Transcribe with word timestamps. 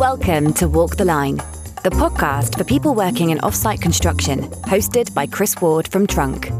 Welcome 0.00 0.54
to 0.54 0.66
Walk 0.66 0.96
the 0.96 1.04
Line, 1.04 1.36
the 1.84 1.90
podcast 1.90 2.56
for 2.56 2.64
people 2.64 2.94
working 2.94 3.28
in 3.28 3.38
offsite 3.40 3.82
construction, 3.82 4.44
hosted 4.62 5.12
by 5.12 5.26
Chris 5.26 5.54
Ward 5.60 5.88
from 5.88 6.06
Trunk. 6.06 6.50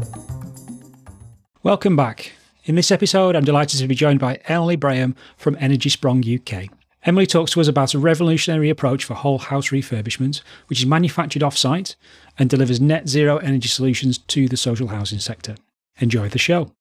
Welcome 1.63 1.95
back. 1.95 2.33
In 2.65 2.75
this 2.75 2.91
episode, 2.91 3.35
I'm 3.35 3.43
delighted 3.43 3.79
to 3.79 3.87
be 3.87 3.95
joined 3.95 4.19
by 4.19 4.35
Emily 4.45 4.75
Braham 4.75 5.15
from 5.37 5.55
Energiesprong 5.55 6.21
UK. 6.21 6.69
Emily 7.03 7.25
talks 7.25 7.53
to 7.53 7.61
us 7.61 7.67
about 7.67 7.95
a 7.95 7.99
revolutionary 7.99 8.69
approach 8.69 9.05
for 9.05 9.15
whole 9.15 9.39
house 9.39 9.69
refurbishment, 9.69 10.43
which 10.67 10.79
is 10.81 10.85
manufactured 10.85 11.41
off-site 11.41 11.95
and 12.37 12.47
delivers 12.47 12.79
net 12.79 13.09
zero 13.09 13.37
energy 13.37 13.69
solutions 13.69 14.19
to 14.19 14.47
the 14.47 14.55
social 14.55 14.89
housing 14.89 15.17
sector. 15.17 15.55
Enjoy 15.97 16.29
the 16.29 16.37
show. 16.37 16.71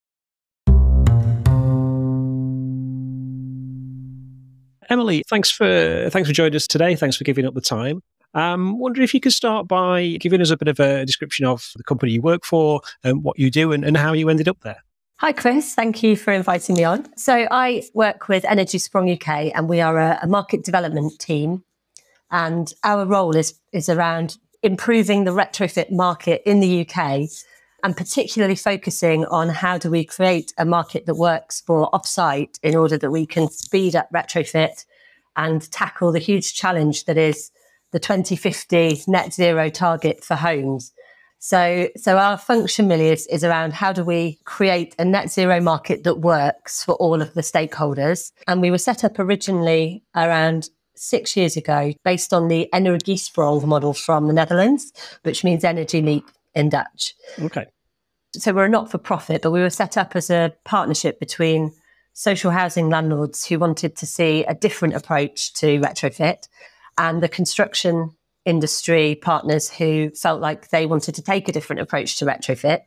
Emily, 4.91 5.23
thanks 5.29 5.53
for 5.53 6.11
thanks 6.11 6.29
for 6.29 6.35
joining 6.35 6.57
us 6.57 6.67
today. 6.67 6.97
Thanks 6.97 7.17
for 7.17 7.23
giving 7.23 7.47
up 7.47 7.55
the 7.55 7.61
time. 7.61 8.03
Um, 8.35 8.77
wonder 8.79 9.03
if 9.03 9.15
you 9.15 9.21
could 9.21 9.33
start 9.33 9.69
by 9.69 10.17
giving 10.21 10.41
us 10.41 10.51
a 10.51 10.57
bit 10.57 10.67
of 10.67 10.81
a 10.81 11.07
description 11.07 11.47
of 11.47 11.71
the 11.77 11.85
company 11.85 12.13
you 12.13 12.21
work 12.21 12.45
for, 12.45 12.81
and 13.05 13.23
what 13.23 13.39
you 13.39 13.53
do, 13.53 13.71
and, 13.71 13.85
and 13.85 13.97
how 13.97 14.13
you 14.13 14.29
ended 14.29 14.49
up 14.49 14.59
there. 14.63 14.83
Hi, 15.19 15.33
Chris. 15.33 15.75
Thank 15.75 16.03
you 16.03 16.17
for 16.17 16.33
inviting 16.33 16.75
me 16.75 16.83
on. 16.83 17.07
So, 17.17 17.47
I 17.53 17.85
work 17.95 18.29
with 18.29 18.43
Energiesprong 18.43 19.15
UK, 19.15 19.53
and 19.55 19.69
we 19.69 19.81
are 19.81 19.97
a, 19.97 20.19
a 20.23 20.27
market 20.27 20.65
development 20.65 21.19
team. 21.21 21.63
And 22.33 22.73
our 22.83 23.07
role 23.07 23.37
is 23.37 23.61
is 23.73 23.89
around 23.89 24.39
improving 24.63 25.23
the 25.23 25.31
retrofit 25.31 25.93
market 25.93 26.43
in 26.45 26.59
the 26.59 26.81
UK, 26.81 27.29
and 27.83 27.97
particularly 27.97 28.57
focusing 28.57 29.25
on 29.27 29.49
how 29.49 29.79
do 29.79 29.91
we 29.91 30.05
create 30.05 30.53
a 30.59 30.65
market 30.65 31.07
that 31.07 31.15
works 31.15 31.61
for 31.61 31.91
offsite 31.91 32.59
in 32.63 32.75
order 32.75 32.99
that 32.99 33.11
we 33.11 33.27
can 33.27 33.49
speed 33.51 33.97
up 33.97 34.09
retrofit 34.13 34.85
and 35.37 35.71
tackle 35.71 36.13
the 36.13 36.19
huge 36.19 36.55
challenge 36.55 37.05
that 37.05 37.17
is 37.17 37.51
the 37.93 37.99
2050 37.99 39.03
net 39.09 39.33
zero 39.33 39.69
target 39.69 40.23
for 40.23 40.37
homes. 40.37 40.93
So, 41.39 41.89
so 41.97 42.19
our 42.19 42.37
function 42.37 42.89
really 42.89 43.09
is, 43.09 43.27
is 43.29 43.43
around 43.43 43.73
how 43.73 43.93
do 43.93 44.05
we 44.05 44.39
create 44.45 44.95
a 44.99 45.05
net 45.05 45.31
zero 45.31 45.61
market 45.61 46.05
that 46.05 46.17
works 46.17 46.85
for 46.85 46.95
all 46.97 47.23
of 47.23 47.33
the 47.33 47.41
stakeholders. 47.41 48.31
And 48.47 48.61
we 48.61 48.71
were 48.71 48.79
set 48.79 49.05
up 49.05 49.19
originally 49.19 50.05
around 50.15 50.69
six 50.95 51.37
years 51.37 51.57
ago 51.57 51.95
based 52.05 52.35
on 52.35 52.49
the 52.49 52.69
Energiesprong 52.75 53.65
model 53.65 53.95
from 53.95 54.27
the 54.27 54.35
Netherlands, 54.35 54.93
which 55.23 55.43
means 55.43 55.65
energy 55.65 56.03
leap 56.03 56.31
in 56.55 56.69
Dutch. 56.69 57.15
Okay. 57.41 57.67
So 58.37 58.53
we're 58.53 58.67
a 58.67 58.69
not 58.69 58.91
for 58.91 58.99
profit, 58.99 59.43
but 59.43 59.51
we 59.51 59.61
were 59.61 59.71
set 59.71 59.97
up 59.97 60.15
as 60.15 60.31
a 60.31 60.55
partnership 60.65 61.19
between 61.19 61.73
social 62.13 62.51
housing 62.51 62.89
landlords 62.89 63.45
who 63.47 63.59
wanted 63.59 63.97
to 63.97 64.07
see 64.07 64.45
a 64.45 64.55
different 64.55 64.95
approach 64.95 65.53
to 65.55 65.81
retrofit 65.81 66.49
and 66.97 67.23
the 67.23 67.29
construction 67.29 68.13
industry 68.45 69.17
partners 69.21 69.71
who 69.71 70.11
felt 70.11 70.41
like 70.41 70.71
they 70.71 70.87
wanted 70.87 71.15
to 71.15 71.23
take 71.23 71.49
a 71.49 71.53
different 71.53 71.83
approach 71.83 72.19
to 72.19 72.25
retrofit. 72.25 72.83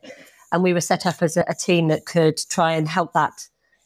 And 0.52 0.64
we 0.64 0.74
were 0.74 0.82
set 0.82 1.06
up 1.06 1.22
as 1.22 1.36
a, 1.36 1.44
a 1.48 1.56
team 1.56 1.88
that 1.90 2.06
could 2.06 2.38
try 2.50 2.74
and 2.74 2.88
help 2.88 3.14
that 3.14 3.34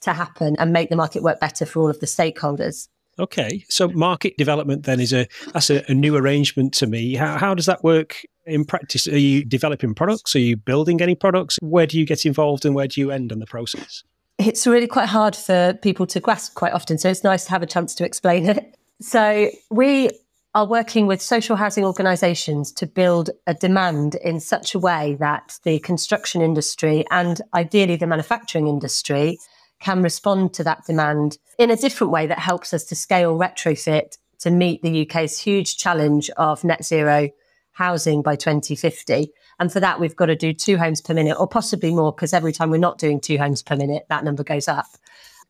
to 0.01 0.13
happen 0.13 0.55
and 0.59 0.71
make 0.71 0.89
the 0.89 0.95
market 0.95 1.23
work 1.23 1.39
better 1.39 1.65
for 1.65 1.81
all 1.81 1.89
of 1.89 1.99
the 1.99 2.05
stakeholders. 2.05 2.87
Okay, 3.19 3.65
so 3.67 3.87
market 3.87 4.37
development 4.37 4.83
then 4.83 4.99
is 4.99 5.11
a 5.11 5.27
that's 5.53 5.69
a, 5.69 5.83
a, 5.89 5.93
new 5.93 6.15
arrangement 6.15 6.73
to 6.75 6.87
me. 6.87 7.15
How, 7.15 7.37
how 7.37 7.55
does 7.55 7.65
that 7.65 7.83
work 7.83 8.21
in 8.45 8.63
practice? 8.63 9.07
Are 9.07 9.17
you 9.17 9.43
developing 9.43 9.95
products? 9.95 10.35
Are 10.35 10.39
you 10.39 10.55
building 10.55 11.01
any 11.01 11.15
products? 11.15 11.57
Where 11.61 11.87
do 11.87 11.97
you 11.97 12.05
get 12.05 12.25
involved 12.25 12.63
and 12.63 12.75
where 12.75 12.87
do 12.87 13.01
you 13.01 13.09
end 13.09 13.31
on 13.31 13.39
the 13.39 13.47
process? 13.47 14.03
It's 14.37 14.67
really 14.67 14.87
quite 14.87 15.07
hard 15.07 15.35
for 15.35 15.73
people 15.81 16.05
to 16.07 16.19
grasp 16.19 16.53
quite 16.53 16.73
often, 16.73 16.99
so 16.99 17.09
it's 17.09 17.23
nice 17.23 17.45
to 17.45 17.51
have 17.51 17.63
a 17.63 17.65
chance 17.65 17.95
to 17.95 18.05
explain 18.05 18.47
it. 18.47 18.75
So 19.01 19.49
we 19.71 20.11
are 20.53 20.65
working 20.65 21.07
with 21.07 21.21
social 21.21 21.55
housing 21.55 21.85
organisations 21.85 22.71
to 22.71 22.87
build 22.87 23.29
a 23.45 23.53
demand 23.53 24.15
in 24.15 24.39
such 24.39 24.73
a 24.73 24.79
way 24.79 25.15
that 25.19 25.59
the 25.63 25.79
construction 25.79 26.41
industry 26.41 27.05
and 27.11 27.41
ideally 27.53 27.95
the 27.95 28.07
manufacturing 28.07 28.67
industry 28.67 29.37
can 29.79 30.01
respond 30.01 30.53
to 30.53 30.63
that 30.63 30.85
demand 30.85 31.37
in 31.57 31.71
a 31.71 31.75
different 31.75 32.11
way 32.11 32.27
that 32.27 32.39
helps 32.39 32.73
us 32.73 32.83
to 32.85 32.95
scale 32.95 33.37
retrofit 33.37 34.17
to 34.39 34.51
meet 34.51 34.81
the 34.81 35.07
UK's 35.07 35.39
huge 35.39 35.77
challenge 35.77 36.29
of 36.31 36.63
net 36.63 36.83
zero 36.83 37.29
housing 37.71 38.21
by 38.21 38.35
2050. 38.35 39.31
And 39.59 39.71
for 39.71 39.79
that, 39.79 39.99
we've 39.99 40.15
got 40.15 40.27
to 40.27 40.35
do 40.35 40.53
two 40.53 40.77
homes 40.77 41.01
per 41.01 41.13
minute 41.13 41.37
or 41.39 41.47
possibly 41.47 41.93
more, 41.93 42.11
because 42.11 42.33
every 42.33 42.51
time 42.51 42.69
we're 42.69 42.77
not 42.77 42.97
doing 42.97 43.19
two 43.19 43.37
homes 43.37 43.63
per 43.63 43.75
minute, 43.75 44.05
that 44.09 44.23
number 44.23 44.43
goes 44.43 44.67
up. 44.67 44.87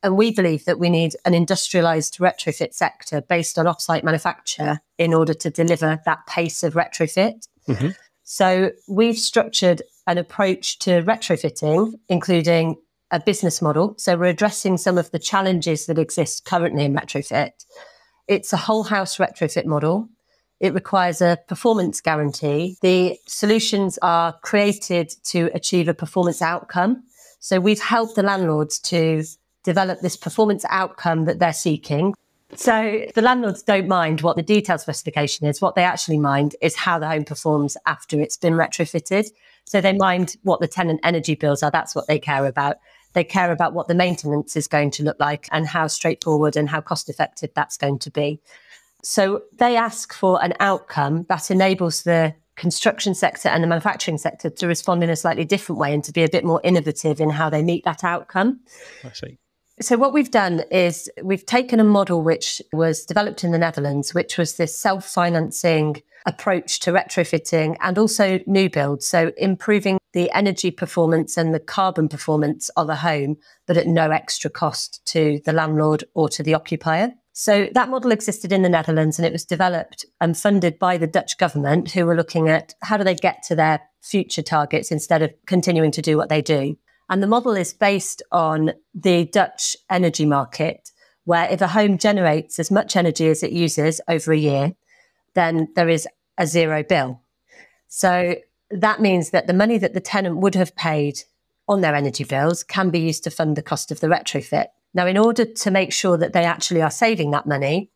And 0.04 0.16
we 0.16 0.32
believe 0.32 0.66
that 0.66 0.80
we 0.80 0.90
need 0.90 1.16
an 1.26 1.34
industrialized 1.34 2.18
retrofit 2.20 2.74
sector 2.74 3.22
based 3.22 3.58
on 3.58 3.66
offsite 3.66 4.04
manufacture 4.04 4.80
in 4.98 5.14
order 5.14 5.34
to 5.34 5.50
deliver 5.50 6.00
that 6.06 6.26
pace 6.28 6.64
of 6.64 6.76
retrofit. 6.76 7.48
Mm-hmm. 7.68 7.90
So 8.24 8.72
we've 8.88 9.18
structured 9.18 9.82
an 10.06 10.18
approach 10.18 10.80
to 10.80 11.02
retrofitting, 11.02 11.94
including 12.10 12.76
a 13.12 13.20
business 13.20 13.62
model. 13.62 13.96
So 13.98 14.18
we're 14.18 14.26
addressing 14.26 14.78
some 14.78 14.98
of 14.98 15.12
the 15.12 15.20
challenges 15.20 15.86
that 15.86 15.98
exist 15.98 16.46
currently 16.46 16.86
in 16.86 16.94
retrofit. 16.94 17.52
It's 18.28 18.52
a 18.52 18.58
whole 18.58 18.84
house 18.84 19.18
retrofit 19.18 19.66
model. 19.66 20.10
It 20.60 20.74
requires 20.74 21.22
a 21.22 21.38
performance 21.48 22.02
guarantee. 22.02 22.78
The 22.82 23.18
solutions 23.28 23.98
are 24.02 24.34
created 24.42 25.14
to 25.26 25.50
achieve 25.54 25.88
a 25.88 25.94
performance 25.94 26.42
outcome. 26.42 27.04
So 27.40 27.60
we've 27.60 27.80
helped 27.80 28.16
the 28.16 28.24
landlords 28.24 28.80
to 28.80 29.24
develop 29.64 30.02
this 30.02 30.18
performance 30.18 30.66
outcome 30.70 31.26
that 31.26 31.40
they're 31.40 31.54
seeking. 31.54 32.14
So 32.56 33.06
the 33.14 33.22
landlords 33.22 33.62
don't 33.62 33.88
mind 33.88 34.22
what 34.22 34.36
the 34.36 34.42
detailed 34.42 34.80
specification 34.80 35.46
is. 35.46 35.62
What 35.62 35.76
they 35.76 35.84
actually 35.84 36.18
mind 36.18 36.56
is 36.62 36.76
how 36.76 36.98
the 36.98 37.08
home 37.08 37.26
performs 37.26 37.78
after 37.86 38.20
it's 38.20 38.38
been 38.38 38.54
retrofitted. 38.54 39.30
So 39.66 39.82
they 39.82 39.94
mind 39.94 40.38
what 40.44 40.62
the 40.62 40.68
tenant 40.68 41.02
energy 41.04 41.36
bills 41.36 41.62
are. 41.62 41.70
That's 41.70 41.94
what 41.94 42.08
they 42.08 42.20
care 42.20 42.46
about. 42.46 42.78
They 43.18 43.24
care 43.24 43.52
about 43.52 43.74
what 43.74 43.88
the 43.88 43.96
maintenance 43.96 44.56
is 44.56 44.68
going 44.68 44.92
to 44.92 45.04
look 45.04 45.20
like 45.20 45.48
and 45.52 45.66
how 45.66 45.88
straightforward 45.88 46.56
and 46.56 46.70
how 46.70 46.82
cost 46.82 47.10
effective 47.10 47.50
that's 47.56 47.76
going 47.76 47.98
to 47.98 48.12
be. 48.12 48.40
So 49.02 49.42
they 49.58 49.76
ask 49.76 50.14
for 50.14 50.40
an 50.44 50.54
outcome 50.60 51.26
that 51.28 51.50
enables 51.50 52.04
the 52.04 52.36
construction 52.58 53.16
sector 53.16 53.50
and 53.50 53.64
the 53.64 53.68
manufacturing 53.68 54.20
sector 54.20 54.52
to 54.52 54.68
respond 54.68 55.04
in 55.04 55.10
a 55.10 55.16
slightly 55.16 55.46
different 55.46 55.80
way 55.80 55.96
and 55.96 56.04
to 56.04 56.12
be 56.12 56.24
a 56.24 56.30
bit 56.30 56.46
more 56.46 56.62
innovative 56.64 57.20
in 57.20 57.32
how 57.32 57.50
they 57.50 57.64
meet 57.64 57.86
that 57.86 58.04
outcome. 58.04 58.60
I 59.04 59.12
see. 59.14 59.40
So, 59.80 59.96
what 59.96 60.12
we've 60.12 60.32
done 60.32 60.64
is 60.72 61.08
we've 61.22 61.46
taken 61.46 61.80
a 61.80 61.84
model 61.84 62.24
which 62.24 62.64
was 62.74 63.06
developed 63.06 63.44
in 63.44 63.52
the 63.52 63.60
Netherlands, 63.60 64.12
which 64.12 64.36
was 64.36 64.56
this 64.56 64.78
self 64.78 65.06
financing 65.06 66.02
approach 66.26 66.80
to 66.80 66.92
retrofitting 66.92 67.78
and 67.80 67.98
also 68.00 68.40
new 68.48 68.72
builds. 68.72 69.08
So, 69.08 69.32
improving 69.38 70.00
the 70.14 70.32
energy 70.32 70.72
performance 70.72 71.38
and 71.38 71.54
the 71.54 71.60
carbon 71.60 72.10
performance 72.10 72.70
of 72.70 72.90
a 72.90 72.96
home, 72.96 73.38
but 73.68 73.78
at 73.78 73.86
no 73.86 74.10
extra 74.10 74.50
cost 74.50 75.06
to 75.08 75.42
the 75.46 75.54
landlord 75.54 76.04
or 76.16 76.28
to 76.30 76.42
the 76.42 76.56
occupier. 76.56 77.14
So, 77.34 77.70
that 77.74 77.90
model 77.90 78.12
existed 78.12 78.52
in 78.52 78.64
the 78.64 78.70
Netherlands 78.70 79.20
and 79.20 79.28
it 79.28 79.32
was 79.32 79.46
developed 79.46 80.08
and 80.20 80.36
funded 80.36 80.80
by 80.80 80.98
the 80.98 81.06
Dutch 81.06 81.38
government, 81.38 81.92
who 81.92 82.08
were 82.08 82.16
looking 82.16 82.50
at 82.50 82.74
how 82.82 82.98
do 82.98 83.04
they 83.04 83.14
get 83.14 83.44
to 83.44 83.56
their 83.56 83.82
future 84.02 84.42
targets 84.42 84.92
instead 84.92 85.22
of 85.22 85.32
continuing 85.46 85.92
to 85.92 86.02
do 86.02 86.18
what 86.18 86.30
they 86.30 86.42
do. 86.42 86.78
And 87.10 87.24
the 87.24 87.28
model 87.28 87.54
is 87.54 87.74
based 87.74 88.22
on 88.32 88.74
the 88.94 89.26
Dutch 89.26 89.78
energy 89.90 90.26
market, 90.26 90.92
where 91.24 91.50
if 91.50 91.62
a 91.62 91.68
home 91.68 91.98
generates 91.98 92.60
as 92.60 92.72
much 92.72 92.96
energy 92.96 93.28
as 93.28 93.44
it 93.44 93.52
uses 93.52 94.02
over 94.08 94.34
a 94.34 94.38
year, 94.38 94.74
then 95.34 95.70
there 95.76 95.90
is 95.90 96.08
a 96.38 96.46
zero 96.48 96.84
bill. 96.84 97.22
So 97.88 98.36
that 98.70 99.02
means 99.02 99.30
that 99.30 99.48
the 99.48 99.54
money 99.54 99.78
that 99.78 99.94
the 99.94 100.02
tenant 100.02 100.38
would 100.38 100.56
have 100.56 100.76
paid 100.76 101.24
on 101.68 101.82
their 101.82 101.96
energy 101.96 102.24
bills 102.24 102.64
can 102.64 102.90
be 102.90 103.00
used 103.00 103.24
to 103.24 103.32
fund 103.32 103.56
the 103.56 103.62
cost 103.62 103.92
of 103.92 104.00
the 104.00 104.08
retrofit. 104.08 104.68
Now, 104.94 105.06
in 105.06 105.18
order 105.18 105.46
to 105.46 105.72
make 105.72 105.94
sure 105.94 106.18
that 106.18 106.34
they 106.34 106.44
actually 106.44 106.82
are 106.82 106.92
saving 106.92 107.32
that 107.32 107.46
money, 107.46 107.92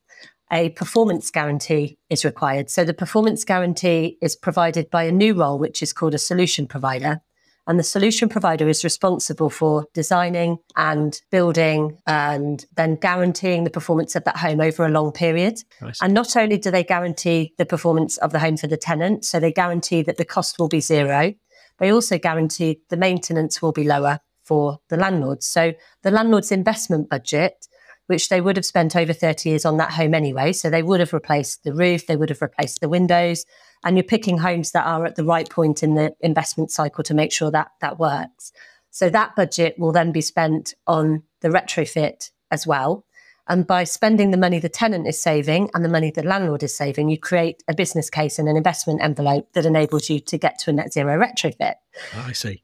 a 0.52 0.70
performance 0.70 1.32
guarantee 1.32 1.98
is 2.10 2.26
required. 2.26 2.70
So 2.70 2.84
the 2.84 2.94
performance 2.94 3.46
guarantee 3.46 4.18
is 4.22 4.36
provided 4.36 4.90
by 4.90 5.04
a 5.04 5.12
new 5.12 5.34
role, 5.34 5.58
which 5.58 5.82
is 5.82 5.94
called 5.94 6.14
a 6.14 6.20
solution 6.20 6.68
provider. 6.68 7.22
And 7.68 7.78
the 7.78 7.84
solution 7.84 8.28
provider 8.28 8.68
is 8.68 8.84
responsible 8.84 9.50
for 9.50 9.86
designing 9.94 10.58
and 10.76 11.20
building 11.30 12.00
and 12.08 12.66
then 12.76 12.96
guaranteeing 12.96 13.64
the 13.64 13.70
performance 13.70 14.16
of 14.16 14.24
that 14.24 14.38
home 14.38 14.60
over 14.60 14.86
a 14.86 14.90
long 14.90 15.12
period. 15.12 15.60
Nice. 15.82 16.02
And 16.02 16.14
not 16.14 16.36
only 16.36 16.58
do 16.58 16.72
they 16.72 16.84
guarantee 16.84 17.54
the 17.58 17.66
performance 17.66 18.18
of 18.18 18.32
the 18.32 18.40
home 18.40 18.58
for 18.58 18.68
the 18.68 18.78
tenant, 18.78 19.26
so 19.26 19.40
they 19.40 19.52
guarantee 19.52 20.02
that 20.04 20.18
the 20.18 20.26
cost 20.26 20.58
will 20.58 20.70
be 20.70 20.82
zero, 20.82 21.34
they 21.78 21.92
also 21.92 22.18
guarantee 22.18 22.82
the 22.90 22.98
maintenance 22.98 23.62
will 23.62 23.72
be 23.72 23.84
lower 23.84 24.20
for 24.44 24.80
the 24.90 24.98
landlord. 24.98 25.44
So 25.44 25.74
the 26.02 26.12
landlord's 26.12 26.52
investment 26.52 27.10
budget 27.10 27.68
which 28.12 28.28
they 28.28 28.42
would 28.42 28.58
have 28.58 28.66
spent 28.66 28.94
over 28.94 29.14
30 29.14 29.50
years 29.50 29.64
on 29.64 29.78
that 29.78 29.94
home 29.94 30.14
anyway. 30.14 30.52
So 30.52 30.70
they 30.70 30.84
would 30.84 31.00
have 31.00 31.14
replaced 31.14 31.64
the 31.64 31.74
roof, 31.74 32.08
they 32.08 32.18
would 32.18 32.30
have 32.30 32.42
replaced 32.42 32.82
the 32.82 32.90
windows, 32.90 33.46
and 33.84 33.96
you're 33.96 34.04
picking 34.04 34.38
homes 34.40 34.72
that 34.72 34.86
are 34.86 35.06
at 35.06 35.16
the 35.16 35.24
right 35.24 35.50
point 35.50 35.84
in 35.84 35.96
the 35.96 36.16
investment 36.22 36.72
cycle 36.72 37.04
to 37.04 37.14
make 37.14 37.32
sure 37.32 37.52
that 37.52 37.72
that 37.82 38.00
works. 38.00 38.52
So 38.92 39.10
that 39.10 39.36
budget 39.36 39.80
will 39.80 39.92
then 39.92 40.12
be 40.12 40.22
spent 40.22 40.74
on 40.86 41.24
the 41.40 41.50
retrofit 41.50 42.32
as 42.52 42.68
well. 42.68 43.06
And 43.48 43.66
by 43.66 43.84
spending 43.86 44.32
the 44.32 44.38
money 44.38 44.60
the 44.60 44.70
tenant 44.70 45.08
is 45.08 45.22
saving 45.22 45.70
and 45.74 45.84
the 45.84 45.90
money 45.90 46.12
the 46.12 46.24
landlord 46.24 46.64
is 46.64 46.76
saving, 46.76 47.10
you 47.10 47.18
create 47.18 47.64
a 47.68 47.74
business 47.74 48.10
case 48.10 48.38
and 48.38 48.48
an 48.48 48.56
investment 48.56 49.02
envelope 49.02 49.52
that 49.54 49.66
enables 49.66 50.10
you 50.10 50.20
to 50.20 50.38
get 50.38 50.60
to 50.60 50.70
a 50.70 50.74
net 50.74 50.94
zero 50.94 51.18
retrofit. 51.18 51.76
Oh, 52.16 52.26
I 52.28 52.34
see. 52.34 52.64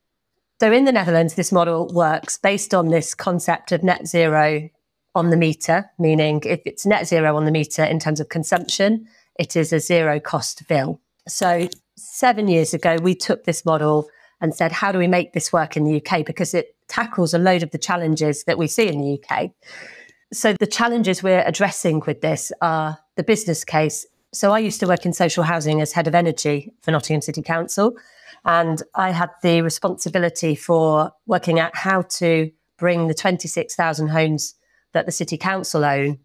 So 0.59 0.71
in 0.71 0.85
the 0.85 0.91
Netherlands, 0.91 1.35
this 1.35 1.51
model 1.51 1.87
works 1.93 2.37
based 2.37 2.73
on 2.73 2.89
this 2.89 3.13
concept 3.13 3.71
of 3.71 3.83
net 3.83 4.07
zero 4.07 4.69
on 5.13 5.29
the 5.29 5.37
meter, 5.37 5.89
meaning 5.97 6.41
if 6.45 6.61
it's 6.65 6.85
net 6.85 7.07
zero 7.07 7.35
on 7.35 7.45
the 7.45 7.51
meter 7.51 7.83
in 7.83 7.99
terms 7.99 8.19
of 8.19 8.29
consumption, 8.29 9.07
it 9.39 9.55
is 9.55 9.73
a 9.73 9.79
zero 9.79 10.19
cost 10.19 10.67
bill. 10.67 10.99
So 11.27 11.67
seven 11.95 12.47
years 12.47 12.73
ago, 12.73 12.97
we 13.01 13.15
took 13.15 13.43
this 13.43 13.65
model 13.65 14.09
and 14.39 14.53
said, 14.53 14.71
how 14.71 14.91
do 14.91 14.99
we 14.99 15.07
make 15.07 15.33
this 15.33 15.51
work 15.51 15.75
in 15.75 15.83
the 15.83 16.01
UK? 16.01 16.25
Because 16.25 16.53
it 16.53 16.75
tackles 16.87 17.33
a 17.33 17.39
load 17.39 17.63
of 17.63 17.71
the 17.71 17.77
challenges 17.77 18.43
that 18.45 18.57
we 18.57 18.67
see 18.67 18.87
in 18.87 19.01
the 19.01 19.19
UK. 19.19 19.51
So 20.31 20.53
the 20.53 20.67
challenges 20.67 21.23
we're 21.23 21.43
addressing 21.45 22.01
with 22.05 22.21
this 22.21 22.51
are 22.61 22.99
the 23.15 23.23
business 23.23 23.63
case. 23.63 24.05
So 24.33 24.51
I 24.51 24.59
used 24.59 24.79
to 24.81 24.87
work 24.87 25.05
in 25.05 25.13
social 25.13 25.43
housing 25.43 25.81
as 25.81 25.93
head 25.93 26.07
of 26.07 26.13
energy 26.13 26.73
for 26.81 26.91
Nottingham 26.91 27.21
City 27.21 27.41
Council. 27.41 27.95
And 28.45 28.83
I 28.93 29.11
had 29.11 29.29
the 29.41 29.61
responsibility 29.61 30.53
for 30.53 31.11
working 31.25 31.59
out 31.59 31.75
how 31.75 32.03
to 32.03 32.51
bring 32.77 33.07
the 33.07 33.13
26,000 33.13 34.07
homes 34.09 34.55
that 34.93 35.05
the 35.05 35.11
City 35.11 35.37
Council 35.37 35.83
own 35.83 36.19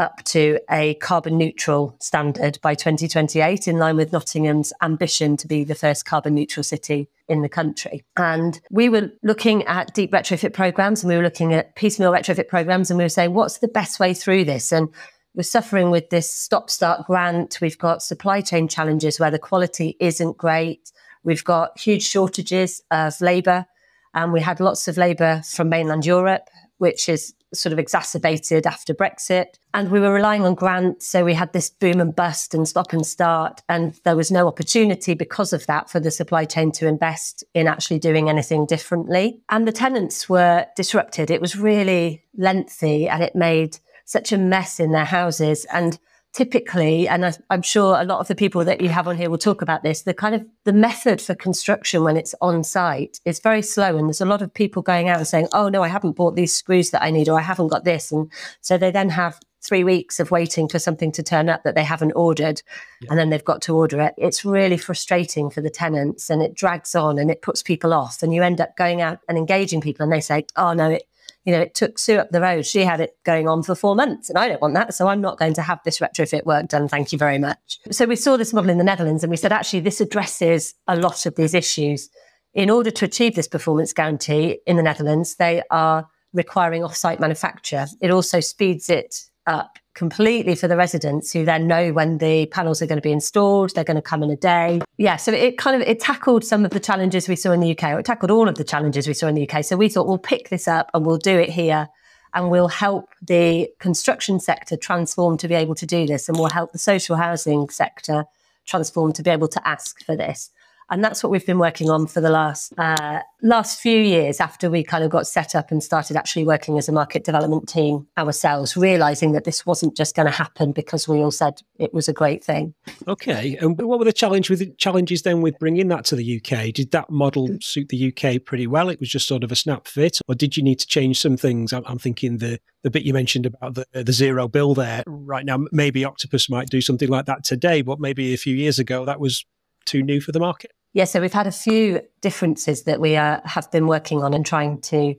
up 0.00 0.24
to 0.24 0.58
a 0.70 0.94
carbon 0.94 1.36
neutral 1.36 1.94
standard 2.00 2.58
by 2.62 2.74
2028, 2.74 3.68
in 3.68 3.78
line 3.78 3.96
with 3.96 4.12
Nottingham's 4.12 4.72
ambition 4.82 5.36
to 5.36 5.46
be 5.46 5.62
the 5.62 5.74
first 5.74 6.06
carbon 6.06 6.34
neutral 6.34 6.64
city 6.64 7.08
in 7.28 7.42
the 7.42 7.48
country. 7.48 8.02
And 8.16 8.58
we 8.70 8.88
were 8.88 9.10
looking 9.22 9.62
at 9.64 9.94
deep 9.94 10.10
retrofit 10.10 10.54
programs 10.54 11.02
and 11.02 11.10
we 11.10 11.16
were 11.16 11.22
looking 11.22 11.52
at 11.52 11.76
piecemeal 11.76 12.12
retrofit 12.12 12.48
programs 12.48 12.90
and 12.90 12.96
we 12.96 13.04
were 13.04 13.10
saying, 13.10 13.34
what's 13.34 13.58
the 13.58 13.68
best 13.68 14.00
way 14.00 14.14
through 14.14 14.44
this? 14.46 14.72
And 14.72 14.88
we're 15.34 15.42
suffering 15.42 15.90
with 15.90 16.08
this 16.08 16.32
stop 16.32 16.70
start 16.70 17.06
grant. 17.06 17.60
We've 17.60 17.78
got 17.78 18.02
supply 18.02 18.40
chain 18.40 18.68
challenges 18.68 19.20
where 19.20 19.30
the 19.30 19.38
quality 19.38 19.96
isn't 20.00 20.38
great. 20.38 20.90
We've 21.22 21.44
got 21.44 21.78
huge 21.78 22.02
shortages 22.02 22.82
of 22.90 23.20
labour. 23.20 23.66
And 24.14 24.32
we 24.32 24.40
had 24.40 24.58
lots 24.58 24.88
of 24.88 24.96
labour 24.96 25.42
from 25.44 25.68
mainland 25.68 26.04
Europe, 26.04 26.48
which 26.80 27.10
is 27.10 27.34
sort 27.52 27.74
of 27.74 27.78
exacerbated 27.78 28.66
after 28.66 28.94
Brexit. 28.94 29.56
And 29.74 29.90
we 29.90 30.00
were 30.00 30.14
relying 30.14 30.46
on 30.46 30.54
grants. 30.54 31.06
So 31.06 31.26
we 31.26 31.34
had 31.34 31.52
this 31.52 31.68
boom 31.68 32.00
and 32.00 32.16
bust 32.16 32.54
and 32.54 32.66
stop 32.66 32.94
and 32.94 33.04
start. 33.04 33.60
And 33.68 34.00
there 34.04 34.16
was 34.16 34.30
no 34.30 34.48
opportunity 34.48 35.12
because 35.12 35.52
of 35.52 35.66
that 35.66 35.90
for 35.90 36.00
the 36.00 36.10
supply 36.10 36.46
chain 36.46 36.72
to 36.72 36.86
invest 36.86 37.44
in 37.52 37.66
actually 37.66 37.98
doing 37.98 38.30
anything 38.30 38.64
differently. 38.64 39.42
And 39.50 39.68
the 39.68 39.72
tenants 39.72 40.26
were 40.26 40.66
disrupted. 40.74 41.30
It 41.30 41.42
was 41.42 41.54
really 41.54 42.24
lengthy 42.34 43.08
and 43.08 43.22
it 43.22 43.36
made 43.36 43.76
such 44.06 44.32
a 44.32 44.38
mess 44.38 44.80
in 44.80 44.92
their 44.92 45.04
houses. 45.04 45.66
And 45.66 45.98
typically, 46.32 47.08
and 47.08 47.26
I, 47.26 47.32
am 47.50 47.62
sure 47.62 48.00
a 48.00 48.04
lot 48.04 48.20
of 48.20 48.28
the 48.28 48.34
people 48.34 48.64
that 48.64 48.80
you 48.80 48.88
have 48.88 49.08
on 49.08 49.16
here 49.16 49.30
will 49.30 49.38
talk 49.38 49.62
about 49.62 49.82
this, 49.82 50.02
the 50.02 50.14
kind 50.14 50.34
of 50.34 50.44
the 50.64 50.72
method 50.72 51.20
for 51.20 51.34
construction 51.34 52.04
when 52.04 52.16
it's 52.16 52.34
on 52.40 52.62
site 52.64 53.20
is 53.24 53.40
very 53.40 53.62
slow. 53.62 53.96
And 53.96 54.08
there's 54.08 54.20
a 54.20 54.26
lot 54.26 54.42
of 54.42 54.52
people 54.52 54.82
going 54.82 55.08
out 55.08 55.18
and 55.18 55.26
saying, 55.26 55.48
oh, 55.52 55.68
no, 55.68 55.82
I 55.82 55.88
haven't 55.88 56.16
bought 56.16 56.36
these 56.36 56.54
screws 56.54 56.90
that 56.90 57.02
I 57.02 57.10
need, 57.10 57.28
or 57.28 57.38
I 57.38 57.42
haven't 57.42 57.68
got 57.68 57.84
this. 57.84 58.12
And 58.12 58.30
so 58.60 58.78
they 58.78 58.90
then 58.90 59.10
have 59.10 59.40
three 59.62 59.84
weeks 59.84 60.18
of 60.18 60.30
waiting 60.30 60.68
for 60.68 60.78
something 60.78 61.12
to 61.12 61.22
turn 61.22 61.48
up 61.48 61.62
that 61.64 61.74
they 61.74 61.84
haven't 61.84 62.12
ordered 62.12 62.62
yeah. 63.02 63.08
and 63.10 63.18
then 63.18 63.28
they've 63.28 63.44
got 63.44 63.60
to 63.62 63.76
order 63.76 64.00
it. 64.00 64.14
It's 64.16 64.44
really 64.44 64.78
frustrating 64.78 65.50
for 65.50 65.60
the 65.60 65.68
tenants 65.68 66.30
and 66.30 66.42
it 66.42 66.54
drags 66.54 66.94
on 66.94 67.18
and 67.18 67.30
it 67.30 67.42
puts 67.42 67.62
people 67.62 67.92
off. 67.92 68.22
And 68.22 68.32
you 68.32 68.42
end 68.42 68.60
up 68.60 68.76
going 68.76 69.02
out 69.02 69.18
and 69.28 69.36
engaging 69.36 69.80
people 69.80 70.04
and 70.04 70.12
they 70.12 70.20
say, 70.20 70.46
oh, 70.56 70.72
no, 70.72 70.92
it, 70.92 71.02
you 71.44 71.52
know, 71.52 71.60
it 71.60 71.74
took 71.74 71.98
Sue 71.98 72.18
up 72.18 72.30
the 72.30 72.40
road. 72.40 72.66
She 72.66 72.80
had 72.84 73.00
it 73.00 73.16
going 73.24 73.48
on 73.48 73.62
for 73.62 73.74
four 73.74 73.94
months, 73.94 74.28
and 74.28 74.38
I 74.38 74.48
don't 74.48 74.60
want 74.60 74.74
that. 74.74 74.94
So 74.94 75.08
I'm 75.08 75.20
not 75.20 75.38
going 75.38 75.54
to 75.54 75.62
have 75.62 75.80
this 75.84 75.98
retrofit 75.98 76.44
work 76.44 76.68
done. 76.68 76.86
Thank 76.88 77.12
you 77.12 77.18
very 77.18 77.38
much. 77.38 77.78
So 77.90 78.04
we 78.04 78.16
saw 78.16 78.36
this 78.36 78.52
model 78.52 78.70
in 78.70 78.78
the 78.78 78.84
Netherlands 78.84 79.24
and 79.24 79.30
we 79.30 79.36
said, 79.36 79.52
actually, 79.52 79.80
this 79.80 80.00
addresses 80.00 80.74
a 80.86 80.96
lot 80.96 81.26
of 81.26 81.36
these 81.36 81.54
issues. 81.54 82.10
In 82.52 82.68
order 82.68 82.90
to 82.90 83.04
achieve 83.04 83.36
this 83.36 83.48
performance 83.48 83.92
guarantee 83.92 84.58
in 84.66 84.76
the 84.76 84.82
Netherlands, 84.82 85.36
they 85.36 85.62
are 85.70 86.08
requiring 86.32 86.84
off-site 86.84 87.20
manufacture. 87.20 87.86
It 88.00 88.10
also 88.10 88.40
speeds 88.40 88.90
it 88.90 89.14
up 89.46 89.78
completely 90.00 90.54
for 90.54 90.66
the 90.66 90.78
residents 90.78 91.30
who 91.30 91.44
then 91.44 91.66
know 91.66 91.92
when 91.92 92.16
the 92.16 92.46
panels 92.46 92.80
are 92.80 92.86
going 92.86 92.96
to 92.96 93.02
be 93.02 93.12
installed 93.12 93.68
they're 93.74 93.84
going 93.84 93.96
to 93.96 94.10
come 94.12 94.22
in 94.22 94.30
a 94.30 94.36
day. 94.36 94.80
Yeah 94.96 95.16
so 95.16 95.30
it 95.30 95.58
kind 95.58 95.76
of 95.76 95.86
it 95.86 96.00
tackled 96.00 96.42
some 96.42 96.64
of 96.64 96.70
the 96.70 96.80
challenges 96.80 97.28
we 97.28 97.36
saw 97.36 97.52
in 97.52 97.60
the 97.60 97.72
uk 97.72 97.82
it 97.82 98.06
tackled 98.06 98.30
all 98.30 98.48
of 98.48 98.54
the 98.54 98.64
challenges 98.64 99.06
we 99.06 99.12
saw 99.12 99.26
in 99.26 99.34
the 99.34 99.46
uk 99.46 99.62
so 99.62 99.76
we 99.76 99.90
thought 99.90 100.06
we'll 100.06 100.16
pick 100.16 100.48
this 100.48 100.66
up 100.66 100.90
and 100.94 101.04
we'll 101.04 101.18
do 101.18 101.38
it 101.38 101.50
here 101.50 101.86
and 102.32 102.50
we'll 102.50 102.68
help 102.68 103.10
the 103.20 103.68
construction 103.78 104.40
sector 104.40 104.74
transform 104.74 105.36
to 105.36 105.46
be 105.46 105.54
able 105.54 105.74
to 105.74 105.84
do 105.84 106.06
this 106.06 106.30
and 106.30 106.38
we'll 106.38 106.48
help 106.48 106.72
the 106.72 106.78
social 106.78 107.16
housing 107.16 107.68
sector 107.68 108.24
transform 108.64 109.12
to 109.12 109.22
be 109.22 109.28
able 109.28 109.48
to 109.48 109.68
ask 109.68 110.02
for 110.06 110.16
this 110.16 110.50
and 110.90 111.04
that's 111.04 111.22
what 111.22 111.30
we've 111.30 111.46
been 111.46 111.58
working 111.58 111.88
on 111.88 112.06
for 112.06 112.20
the 112.20 112.30
last 112.30 112.72
uh, 112.76 113.20
last 113.42 113.80
few 113.80 113.98
years 114.00 114.40
after 114.40 114.68
we 114.68 114.82
kind 114.82 115.04
of 115.04 115.10
got 115.10 115.26
set 115.26 115.54
up 115.54 115.70
and 115.70 115.82
started 115.82 116.16
actually 116.16 116.44
working 116.44 116.78
as 116.78 116.88
a 116.88 116.92
market 116.92 117.24
development 117.24 117.68
team 117.68 118.06
ourselves, 118.18 118.76
realizing 118.76 119.32
that 119.32 119.44
this 119.44 119.64
wasn't 119.64 119.96
just 119.96 120.16
going 120.16 120.26
to 120.26 120.32
happen 120.32 120.72
because 120.72 121.06
we 121.06 121.18
all 121.18 121.30
said 121.30 121.62
it 121.78 121.94
was 121.94 122.08
a 122.08 122.12
great 122.12 122.42
thing. 122.44 122.74
Okay, 123.06 123.56
and 123.60 123.80
what 123.80 123.98
were 123.98 124.04
the 124.04 124.12
challenge 124.12 124.50
with 124.50 124.76
challenges 124.78 125.22
then 125.22 125.40
with 125.40 125.58
bringing 125.58 125.88
that 125.88 126.04
to 126.06 126.16
the 126.16 126.36
UK? 126.40 126.72
Did 126.72 126.90
that 126.90 127.08
model 127.08 127.48
suit 127.60 127.88
the 127.88 128.12
UK 128.12 128.44
pretty 128.44 128.66
well? 128.66 128.88
It 128.88 129.00
was 129.00 129.08
just 129.08 129.28
sort 129.28 129.44
of 129.44 129.52
a 129.52 129.56
snap 129.56 129.86
fit, 129.86 130.18
or 130.28 130.34
did 130.34 130.56
you 130.56 130.62
need 130.62 130.80
to 130.80 130.86
change 130.86 131.20
some 131.20 131.36
things? 131.36 131.72
I'm, 131.72 131.84
I'm 131.86 131.98
thinking 131.98 132.38
the 132.38 132.58
the 132.82 132.90
bit 132.90 133.04
you 133.04 133.12
mentioned 133.12 133.46
about 133.46 133.74
the 133.74 133.86
the 133.92 134.12
zero 134.12 134.48
bill 134.48 134.74
there 134.74 135.04
right 135.06 135.44
now. 135.44 135.64
Maybe 135.70 136.04
Octopus 136.04 136.50
might 136.50 136.68
do 136.68 136.80
something 136.80 137.08
like 137.08 137.26
that 137.26 137.44
today, 137.44 137.82
but 137.82 138.00
maybe 138.00 138.34
a 138.34 138.38
few 138.38 138.56
years 138.56 138.78
ago 138.78 139.04
that 139.04 139.20
was 139.20 139.44
too 139.86 140.02
new 140.02 140.20
for 140.20 140.32
the 140.32 140.40
market. 140.40 140.72
Yeah, 140.92 141.04
so 141.04 141.20
we've 141.20 141.32
had 141.32 141.46
a 141.46 141.52
few 141.52 142.00
differences 142.20 142.82
that 142.82 143.00
we 143.00 143.16
uh, 143.16 143.40
have 143.44 143.70
been 143.70 143.86
working 143.86 144.22
on 144.24 144.34
and 144.34 144.44
trying 144.44 144.80
to 144.82 145.14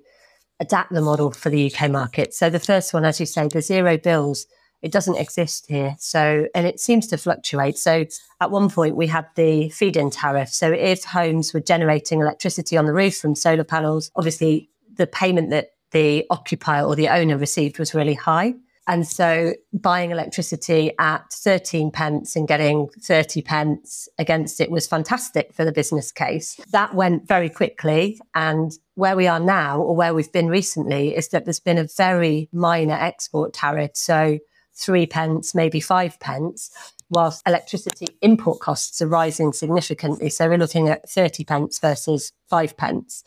adapt 0.60 0.92
the 0.92 1.02
model 1.02 1.32
for 1.32 1.50
the 1.50 1.74
UK 1.74 1.90
market. 1.90 2.34
So 2.34 2.50
the 2.50 2.60
first 2.60 2.94
one, 2.94 3.06
as 3.06 3.20
you 3.20 3.26
say, 3.26 3.48
the 3.48 3.62
zero 3.62 3.98
bills, 3.98 4.48
it 4.82 4.92
doesn't 4.92 5.16
exist 5.16 5.66
here. 5.68 5.96
So, 5.98 6.48
and 6.54 6.68
it 6.68 6.80
seems 6.80 7.08
to 7.08 7.18
fluctuate. 7.18 7.78
So 7.78 8.06
at 8.42 8.52
one 8.52 8.70
point 8.70 8.96
we 8.96 9.08
had 9.08 9.28
the 9.36 9.70
feed 9.70 9.96
in 9.96 10.10
tariff. 10.10 10.50
So 10.50 10.72
if 10.72 11.04
homes 11.04 11.54
were 11.54 11.62
generating 11.62 12.20
electricity 12.20 12.78
on 12.78 12.86
the 12.86 12.94
roof 12.94 13.18
from 13.18 13.36
solar 13.36 13.64
panels, 13.64 14.12
obviously 14.16 14.70
the 14.96 15.08
payment 15.08 15.52
that 15.52 15.70
the 15.92 16.26
occupier 16.30 16.84
or 16.86 16.96
the 16.96 17.10
owner 17.10 17.38
received 17.38 17.80
was 17.80 17.94
really 17.94 18.14
high. 18.14 18.56
And 18.88 19.08
so 19.08 19.54
buying 19.74 20.12
electricity 20.12 20.92
at 20.98 21.32
13 21.32 21.92
pence 21.92 22.36
and 22.36 22.48
getting 22.48 22.90
30 23.02 23.42
pence 23.44 24.10
against 24.18 24.60
it 24.60 24.72
was 24.72 24.88
fantastic 24.88 25.54
for 25.54 25.64
the 25.64 25.72
business 25.72 26.12
case. 26.12 26.60
That 26.72 26.96
went 26.96 27.28
very 27.28 27.50
quickly. 27.50 28.20
And 28.34 28.72
where 28.96 29.16
we 29.16 29.28
are 29.28 29.40
now, 29.40 29.80
or 29.80 29.96
where 29.96 30.14
we've 30.14 30.32
been 30.32 30.48
recently, 30.48 31.16
is 31.16 31.30
that 31.30 31.46
there's 31.46 31.60
been 31.60 31.78
a 31.78 31.88
very 31.96 32.50
minor 32.52 32.96
export 32.96 33.54
tariff. 33.54 33.92
So 33.94 34.40
three 34.74 35.06
pence, 35.06 35.54
maybe 35.54 35.80
five 35.80 36.20
pence, 36.20 36.72
whilst 37.10 37.44
electricity 37.46 38.08
import 38.22 38.62
costs 38.62 39.02
are 39.02 39.08
rising 39.08 39.54
significantly. 39.54 40.30
So 40.30 40.48
we're 40.48 40.58
looking 40.58 40.90
at 40.90 41.08
30 41.10 41.44
pence 41.44 41.78
versus 41.78 42.32
five 42.50 42.76
pence. 42.78 43.24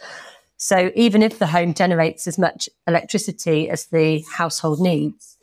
So 0.65 0.91
even 0.95 1.23
if 1.23 1.39
the 1.39 1.49
home 1.49 1.75
generates 1.75 2.27
as 2.27 2.39
much 2.39 2.71
electricity 2.87 3.69
as 3.69 3.89
the 3.89 4.25
household 4.33 4.81
needs, 4.81 5.37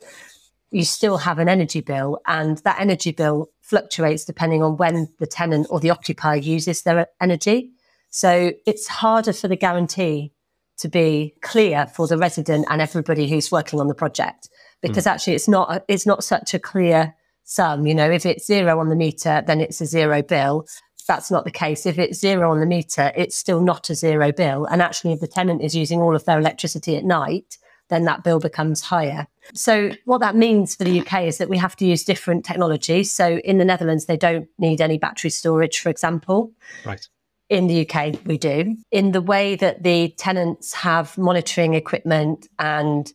you 0.72 0.84
still 0.84 1.18
have 1.18 1.38
an 1.38 1.48
energy 1.48 1.80
bill, 1.80 2.18
and 2.26 2.58
that 2.64 2.80
energy 2.80 3.12
bill 3.12 3.48
fluctuates 3.60 4.24
depending 4.24 4.64
on 4.64 4.78
when 4.78 5.14
the 5.20 5.28
tenant 5.28 5.68
or 5.70 5.78
the 5.78 5.90
occupier 5.90 6.34
uses 6.34 6.82
their 6.82 7.06
energy. 7.20 7.70
So 8.10 8.50
it's 8.66 8.88
harder 8.88 9.32
for 9.32 9.46
the 9.46 9.54
guarantee 9.54 10.32
to 10.78 10.88
be 10.88 11.36
clear 11.40 11.86
for 11.86 12.08
the 12.08 12.18
resident 12.18 12.66
and 12.68 12.82
everybody 12.82 13.30
who's 13.30 13.52
working 13.52 13.78
on 13.78 13.86
the 13.86 13.94
project 13.94 14.48
because 14.80 15.04
mm. 15.04 15.12
actually 15.12 15.34
it's 15.34 15.46
not 15.46 15.84
it's 15.86 16.04
not 16.04 16.24
such 16.24 16.52
a 16.52 16.58
clear 16.58 17.14
sum. 17.44 17.86
You 17.86 17.94
know, 17.94 18.10
if 18.10 18.26
it's 18.26 18.46
zero 18.46 18.80
on 18.80 18.88
the 18.88 18.96
meter, 18.96 19.44
then 19.46 19.60
it's 19.60 19.80
a 19.80 19.86
zero 19.86 20.20
bill 20.20 20.66
that's 21.06 21.30
not 21.30 21.44
the 21.44 21.50
case. 21.50 21.86
If 21.86 21.98
it's 21.98 22.18
zero 22.18 22.50
on 22.50 22.60
the 22.60 22.66
meter, 22.66 23.12
it's 23.14 23.36
still 23.36 23.60
not 23.60 23.90
a 23.90 23.94
zero 23.94 24.32
bill. 24.32 24.66
And 24.66 24.82
actually, 24.82 25.12
if 25.12 25.20
the 25.20 25.26
tenant 25.26 25.62
is 25.62 25.74
using 25.74 26.00
all 26.00 26.16
of 26.16 26.24
their 26.24 26.38
electricity 26.38 26.96
at 26.96 27.04
night, 27.04 27.58
then 27.88 28.04
that 28.04 28.24
bill 28.24 28.40
becomes 28.40 28.80
higher. 28.80 29.26
So, 29.54 29.90
what 30.04 30.18
that 30.18 30.34
means 30.34 30.74
for 30.74 30.84
the 30.84 31.00
UK 31.00 31.24
is 31.24 31.38
that 31.38 31.48
we 31.48 31.58
have 31.58 31.76
to 31.76 31.86
use 31.86 32.04
different 32.04 32.44
technologies. 32.44 33.12
So, 33.12 33.38
in 33.38 33.58
the 33.58 33.64
Netherlands, 33.64 34.06
they 34.06 34.16
don't 34.16 34.48
need 34.58 34.80
any 34.80 34.98
battery 34.98 35.30
storage, 35.30 35.80
for 35.80 35.90
example. 35.90 36.52
Right. 36.86 37.06
In 37.48 37.66
the 37.66 37.86
UK, 37.86 38.24
we 38.24 38.38
do. 38.38 38.76
In 38.90 39.12
the 39.12 39.20
way 39.20 39.56
that 39.56 39.82
the 39.82 40.14
tenants 40.16 40.72
have 40.72 41.18
monitoring 41.18 41.74
equipment 41.74 42.48
and 42.58 43.12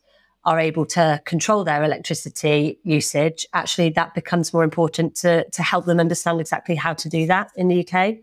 are 0.48 0.62
able 0.62 0.86
to 0.86 1.22
control 1.26 1.66
their 1.66 1.84
electricity 1.84 2.80
usage, 2.84 3.46
actually 3.54 3.90
that 3.90 4.16
becomes 4.16 4.54
more 4.54 4.64
important 4.64 5.14
to, 5.14 5.48
to 5.50 5.62
help 5.62 5.86
them 5.86 6.00
understand 6.00 6.40
exactly 6.40 6.74
how 6.74 6.94
to 6.94 7.10
do 7.10 7.28
that 7.28 7.52
in 7.58 7.68
the 7.68 7.86
UK 7.86 8.16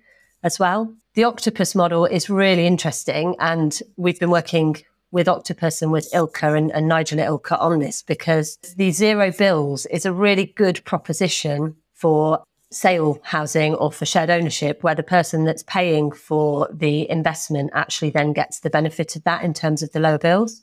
as 0.42 0.58
well. 0.58 0.90
The 1.12 1.24
octopus 1.24 1.74
model 1.74 2.06
is 2.06 2.30
really 2.30 2.66
interesting 2.66 3.36
and 3.38 3.78
we've 3.98 4.18
been 4.18 4.30
working 4.30 4.76
with 5.12 5.28
Octopus 5.28 5.82
and 5.82 5.92
with 5.92 6.12
Ilka 6.14 6.54
and, 6.54 6.72
and 6.72 6.88
Nigel 6.88 7.20
at 7.20 7.26
Ilka 7.26 7.58
on 7.58 7.78
this 7.78 8.02
because 8.02 8.56
the 8.76 8.90
zero 8.90 9.30
bills 9.30 9.84
is 9.86 10.06
a 10.06 10.12
really 10.12 10.46
good 10.46 10.82
proposition 10.86 11.76
for 11.92 12.42
sale 12.72 13.20
housing 13.22 13.74
or 13.74 13.92
for 13.92 14.06
shared 14.06 14.30
ownership, 14.30 14.82
where 14.82 14.94
the 14.94 15.02
person 15.02 15.44
that's 15.44 15.62
paying 15.64 16.10
for 16.10 16.68
the 16.72 17.08
investment 17.08 17.70
actually 17.74 18.10
then 18.10 18.32
gets 18.32 18.60
the 18.60 18.70
benefit 18.70 19.14
of 19.14 19.22
that 19.24 19.44
in 19.44 19.54
terms 19.54 19.82
of 19.82 19.92
the 19.92 20.00
lower 20.00 20.18
bills. 20.18 20.60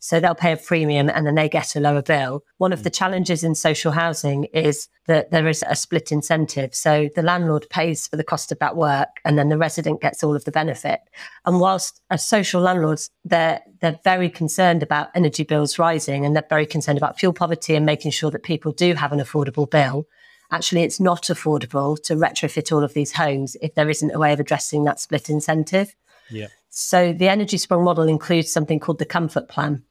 So 0.00 0.18
they'll 0.18 0.34
pay 0.34 0.52
a 0.52 0.56
premium 0.56 1.10
and 1.10 1.26
then 1.26 1.34
they 1.34 1.48
get 1.48 1.76
a 1.76 1.80
lower 1.80 2.02
bill. 2.02 2.42
One 2.56 2.72
of 2.72 2.80
hmm. 2.80 2.84
the 2.84 2.90
challenges 2.90 3.44
in 3.44 3.54
social 3.54 3.92
housing 3.92 4.44
is 4.44 4.88
that 5.06 5.30
there 5.30 5.46
is 5.46 5.62
a 5.68 5.76
split 5.76 6.10
incentive. 6.10 6.74
So 6.74 7.10
the 7.14 7.22
landlord 7.22 7.66
pays 7.70 8.08
for 8.08 8.16
the 8.16 8.24
cost 8.24 8.50
of 8.50 8.58
that 8.58 8.76
work 8.76 9.20
and 9.24 9.38
then 9.38 9.50
the 9.50 9.58
resident 9.58 10.00
gets 10.00 10.24
all 10.24 10.34
of 10.34 10.44
the 10.44 10.52
benefit. 10.52 11.00
And 11.44 11.60
whilst 11.60 12.00
as 12.10 12.26
social 12.26 12.62
landlords, 12.62 13.10
they're, 13.24 13.60
they're 13.80 14.00
very 14.02 14.30
concerned 14.30 14.82
about 14.82 15.10
energy 15.14 15.44
bills 15.44 15.78
rising 15.78 16.24
and 16.24 16.34
they're 16.34 16.44
very 16.48 16.66
concerned 16.66 16.98
about 16.98 17.18
fuel 17.18 17.34
poverty 17.34 17.74
and 17.74 17.84
making 17.84 18.10
sure 18.10 18.30
that 18.30 18.42
people 18.42 18.72
do 18.72 18.94
have 18.94 19.12
an 19.12 19.20
affordable 19.20 19.70
bill 19.70 20.06
actually 20.52 20.82
it's 20.82 20.98
not 20.98 21.22
affordable 21.24 22.00
to 22.02 22.14
retrofit 22.14 22.72
all 22.74 22.82
of 22.82 22.92
these 22.92 23.12
homes 23.12 23.56
if 23.62 23.74
there 23.76 23.88
isn't 23.88 24.10
a 24.10 24.18
way 24.18 24.32
of 24.32 24.40
addressing 24.40 24.82
that 24.82 24.98
split 24.98 25.30
incentive. 25.30 25.94
Yeah. 26.28 26.48
So 26.70 27.12
the 27.12 27.26
Energiesprong 27.26 27.84
model 27.84 28.08
includes 28.08 28.50
something 28.50 28.80
called 28.80 28.98
the 28.98 29.04
comfort 29.04 29.48
plan. 29.48 29.84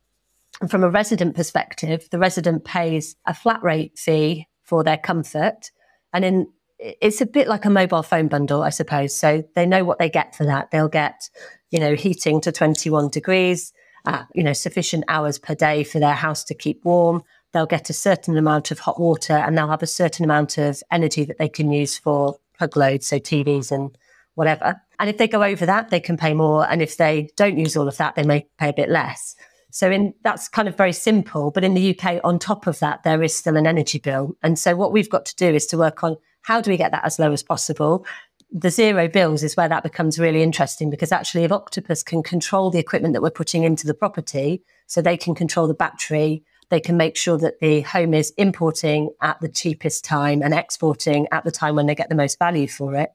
And 0.61 0.69
from 0.69 0.83
a 0.83 0.89
resident 0.89 1.35
perspective, 1.35 2.07
the 2.11 2.19
resident 2.19 2.65
pays 2.65 3.15
a 3.25 3.33
flat 3.33 3.63
rate 3.63 3.97
fee 3.97 4.47
for 4.63 4.83
their 4.83 4.97
comfort. 4.97 5.71
And 6.13 6.25
in 6.25 6.47
it's 6.79 7.19
a 7.19 7.25
bit 7.25 7.47
like 7.47 7.65
a 7.65 7.69
mobile 7.69 8.03
phone 8.03 8.27
bundle, 8.27 8.63
I 8.63 8.69
suppose. 8.69 9.15
So 9.15 9.43
they 9.55 9.65
know 9.65 9.83
what 9.83 9.99
they 9.99 10.09
get 10.09 10.35
for 10.35 10.45
that. 10.45 10.71
They'll 10.71 10.87
get, 10.87 11.29
you 11.71 11.79
know, 11.79 11.93
heating 11.93 12.39
to 12.41 12.51
21 12.51 13.09
degrees, 13.09 13.73
uh, 14.05 14.23
you 14.33 14.43
know, 14.43 14.53
sufficient 14.53 15.03
hours 15.09 15.37
per 15.37 15.55
day 15.55 15.83
for 15.83 15.99
their 15.99 16.13
house 16.13 16.43
to 16.45 16.55
keep 16.55 16.85
warm. 16.85 17.23
They'll 17.51 17.65
get 17.65 17.89
a 17.89 17.93
certain 17.93 18.37
amount 18.37 18.71
of 18.71 18.79
hot 18.79 18.99
water 18.99 19.33
and 19.33 19.57
they'll 19.57 19.67
have 19.67 19.83
a 19.83 19.87
certain 19.87 20.23
amount 20.23 20.57
of 20.57 20.81
energy 20.91 21.25
that 21.25 21.37
they 21.37 21.49
can 21.49 21.71
use 21.71 21.97
for 21.97 22.37
plug 22.57 22.77
loads, 22.77 23.07
so 23.07 23.19
TVs 23.19 23.71
and 23.71 23.97
whatever. 24.35 24.81
And 24.99 25.09
if 25.09 25.17
they 25.17 25.27
go 25.27 25.43
over 25.43 25.65
that, 25.65 25.89
they 25.89 25.99
can 25.99 26.15
pay 26.15 26.33
more. 26.33 26.69
And 26.69 26.81
if 26.81 26.95
they 26.95 27.29
don't 27.35 27.57
use 27.57 27.75
all 27.75 27.87
of 27.87 27.97
that, 27.97 28.15
they 28.15 28.23
may 28.23 28.47
pay 28.57 28.69
a 28.69 28.73
bit 28.73 28.89
less. 28.89 29.35
So 29.71 29.89
in 29.91 30.13
that's 30.23 30.47
kind 30.47 30.67
of 30.67 30.75
very 30.75 30.93
simple. 30.93 31.51
But 31.51 31.63
in 31.63 31.73
the 31.73 31.97
UK, 31.97 32.21
on 32.23 32.39
top 32.39 32.67
of 32.67 32.79
that, 32.79 33.03
there 33.03 33.21
is 33.23 33.35
still 33.35 33.57
an 33.57 33.67
energy 33.67 33.99
bill. 33.99 34.35
And 34.43 34.57
so 34.57 34.75
what 34.75 34.91
we've 34.91 35.09
got 35.09 35.25
to 35.25 35.35
do 35.35 35.47
is 35.47 35.65
to 35.67 35.77
work 35.77 36.03
on 36.03 36.17
how 36.41 36.61
do 36.61 36.71
we 36.71 36.77
get 36.77 36.91
that 36.91 37.05
as 37.05 37.19
low 37.19 37.31
as 37.31 37.43
possible? 37.43 38.05
The 38.51 38.71
zero 38.71 39.07
bills 39.07 39.43
is 39.43 39.55
where 39.55 39.69
that 39.69 39.83
becomes 39.83 40.17
really 40.17 40.41
interesting 40.41 40.89
because 40.89 41.11
actually 41.11 41.43
if 41.43 41.51
Octopus 41.51 42.01
can 42.01 42.23
control 42.23 42.71
the 42.71 42.79
equipment 42.79 43.13
that 43.13 43.21
we're 43.21 43.29
putting 43.29 43.63
into 43.63 43.85
the 43.85 43.93
property, 43.93 44.63
so 44.88 45.01
they 45.01 45.17
can 45.17 45.35
control 45.35 45.67
the 45.67 45.75
battery, 45.75 46.43
they 46.69 46.79
can 46.79 46.97
make 46.97 47.15
sure 47.15 47.38
that 47.38 47.59
the 47.59 47.81
home 47.81 48.13
is 48.13 48.33
importing 48.38 49.11
at 49.21 49.39
the 49.39 49.49
cheapest 49.49 50.03
time 50.03 50.41
and 50.41 50.53
exporting 50.53 51.27
at 51.31 51.43
the 51.43 51.51
time 51.51 51.75
when 51.75 51.85
they 51.85 51.95
get 51.95 52.09
the 52.09 52.15
most 52.15 52.39
value 52.39 52.67
for 52.67 52.95
it. 52.95 53.11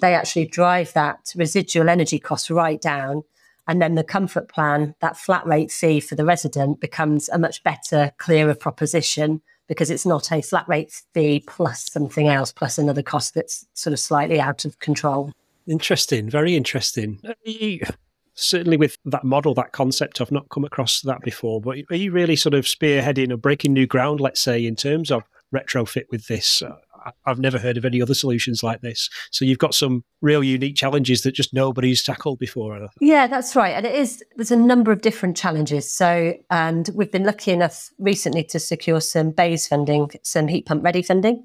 They 0.00 0.14
actually 0.14 0.46
drive 0.46 0.92
that 0.92 1.32
residual 1.34 1.88
energy 1.88 2.18
cost 2.18 2.50
right 2.50 2.80
down 2.80 3.22
and 3.66 3.80
then 3.80 3.94
the 3.94 4.04
comfort 4.04 4.48
plan, 4.48 4.94
that 5.00 5.16
flat 5.16 5.46
rate 5.46 5.70
fee 5.70 6.00
for 6.00 6.14
the 6.14 6.24
resident 6.24 6.80
becomes 6.80 7.28
a 7.28 7.38
much 7.38 7.62
better, 7.62 8.12
clearer 8.18 8.54
proposition 8.54 9.40
because 9.66 9.90
it's 9.90 10.04
not 10.04 10.30
a 10.30 10.42
flat 10.42 10.68
rate 10.68 11.02
fee 11.14 11.42
plus 11.46 11.90
something 11.90 12.28
else, 12.28 12.52
plus 12.52 12.76
another 12.76 13.02
cost 13.02 13.34
that's 13.34 13.66
sort 13.72 13.92
of 13.92 13.98
slightly 13.98 14.38
out 14.38 14.64
of 14.64 14.78
control. 14.78 15.32
Interesting, 15.66 16.28
very 16.28 16.54
interesting. 16.54 17.20
certainly 18.34 18.76
with 18.76 18.98
that 19.06 19.24
model, 19.24 19.54
that 19.54 19.72
concept, 19.72 20.20
I've 20.20 20.32
not 20.32 20.48
come 20.50 20.64
across 20.64 21.00
that 21.02 21.22
before. 21.22 21.60
But 21.60 21.78
are 21.90 21.96
you 21.96 22.12
really 22.12 22.36
sort 22.36 22.54
of 22.54 22.64
spearheading 22.64 23.32
or 23.32 23.36
breaking 23.36 23.72
new 23.72 23.86
ground, 23.86 24.20
let's 24.20 24.40
say, 24.40 24.64
in 24.66 24.76
terms 24.76 25.10
of 25.10 25.22
retrofit 25.54 26.04
with 26.10 26.26
this? 26.26 26.62
I've 27.26 27.38
never 27.38 27.58
heard 27.58 27.76
of 27.76 27.84
any 27.84 28.00
other 28.00 28.14
solutions 28.14 28.62
like 28.62 28.80
this. 28.80 29.10
So 29.30 29.44
you've 29.44 29.58
got 29.58 29.74
some 29.74 30.04
real 30.22 30.42
unique 30.42 30.76
challenges 30.76 31.20
that 31.22 31.32
just 31.32 31.52
nobody's 31.52 32.02
tackled 32.02 32.38
before. 32.38 32.88
Yeah, 33.00 33.26
that's 33.26 33.54
right. 33.54 33.74
And 33.74 33.84
it 33.84 33.94
is, 33.94 34.24
there's 34.36 34.50
a 34.50 34.56
number 34.56 34.90
of 34.90 35.02
different 35.02 35.36
challenges. 35.36 35.90
So, 35.90 36.34
and 36.50 36.88
we've 36.94 37.12
been 37.12 37.24
lucky 37.24 37.52
enough 37.52 37.90
recently 37.98 38.42
to 38.44 38.58
secure 38.58 39.02
some 39.02 39.32
BEIS 39.32 39.68
funding, 39.68 40.10
some 40.22 40.48
heat 40.48 40.66
pump 40.66 40.82
ready 40.82 41.02
funding. 41.02 41.44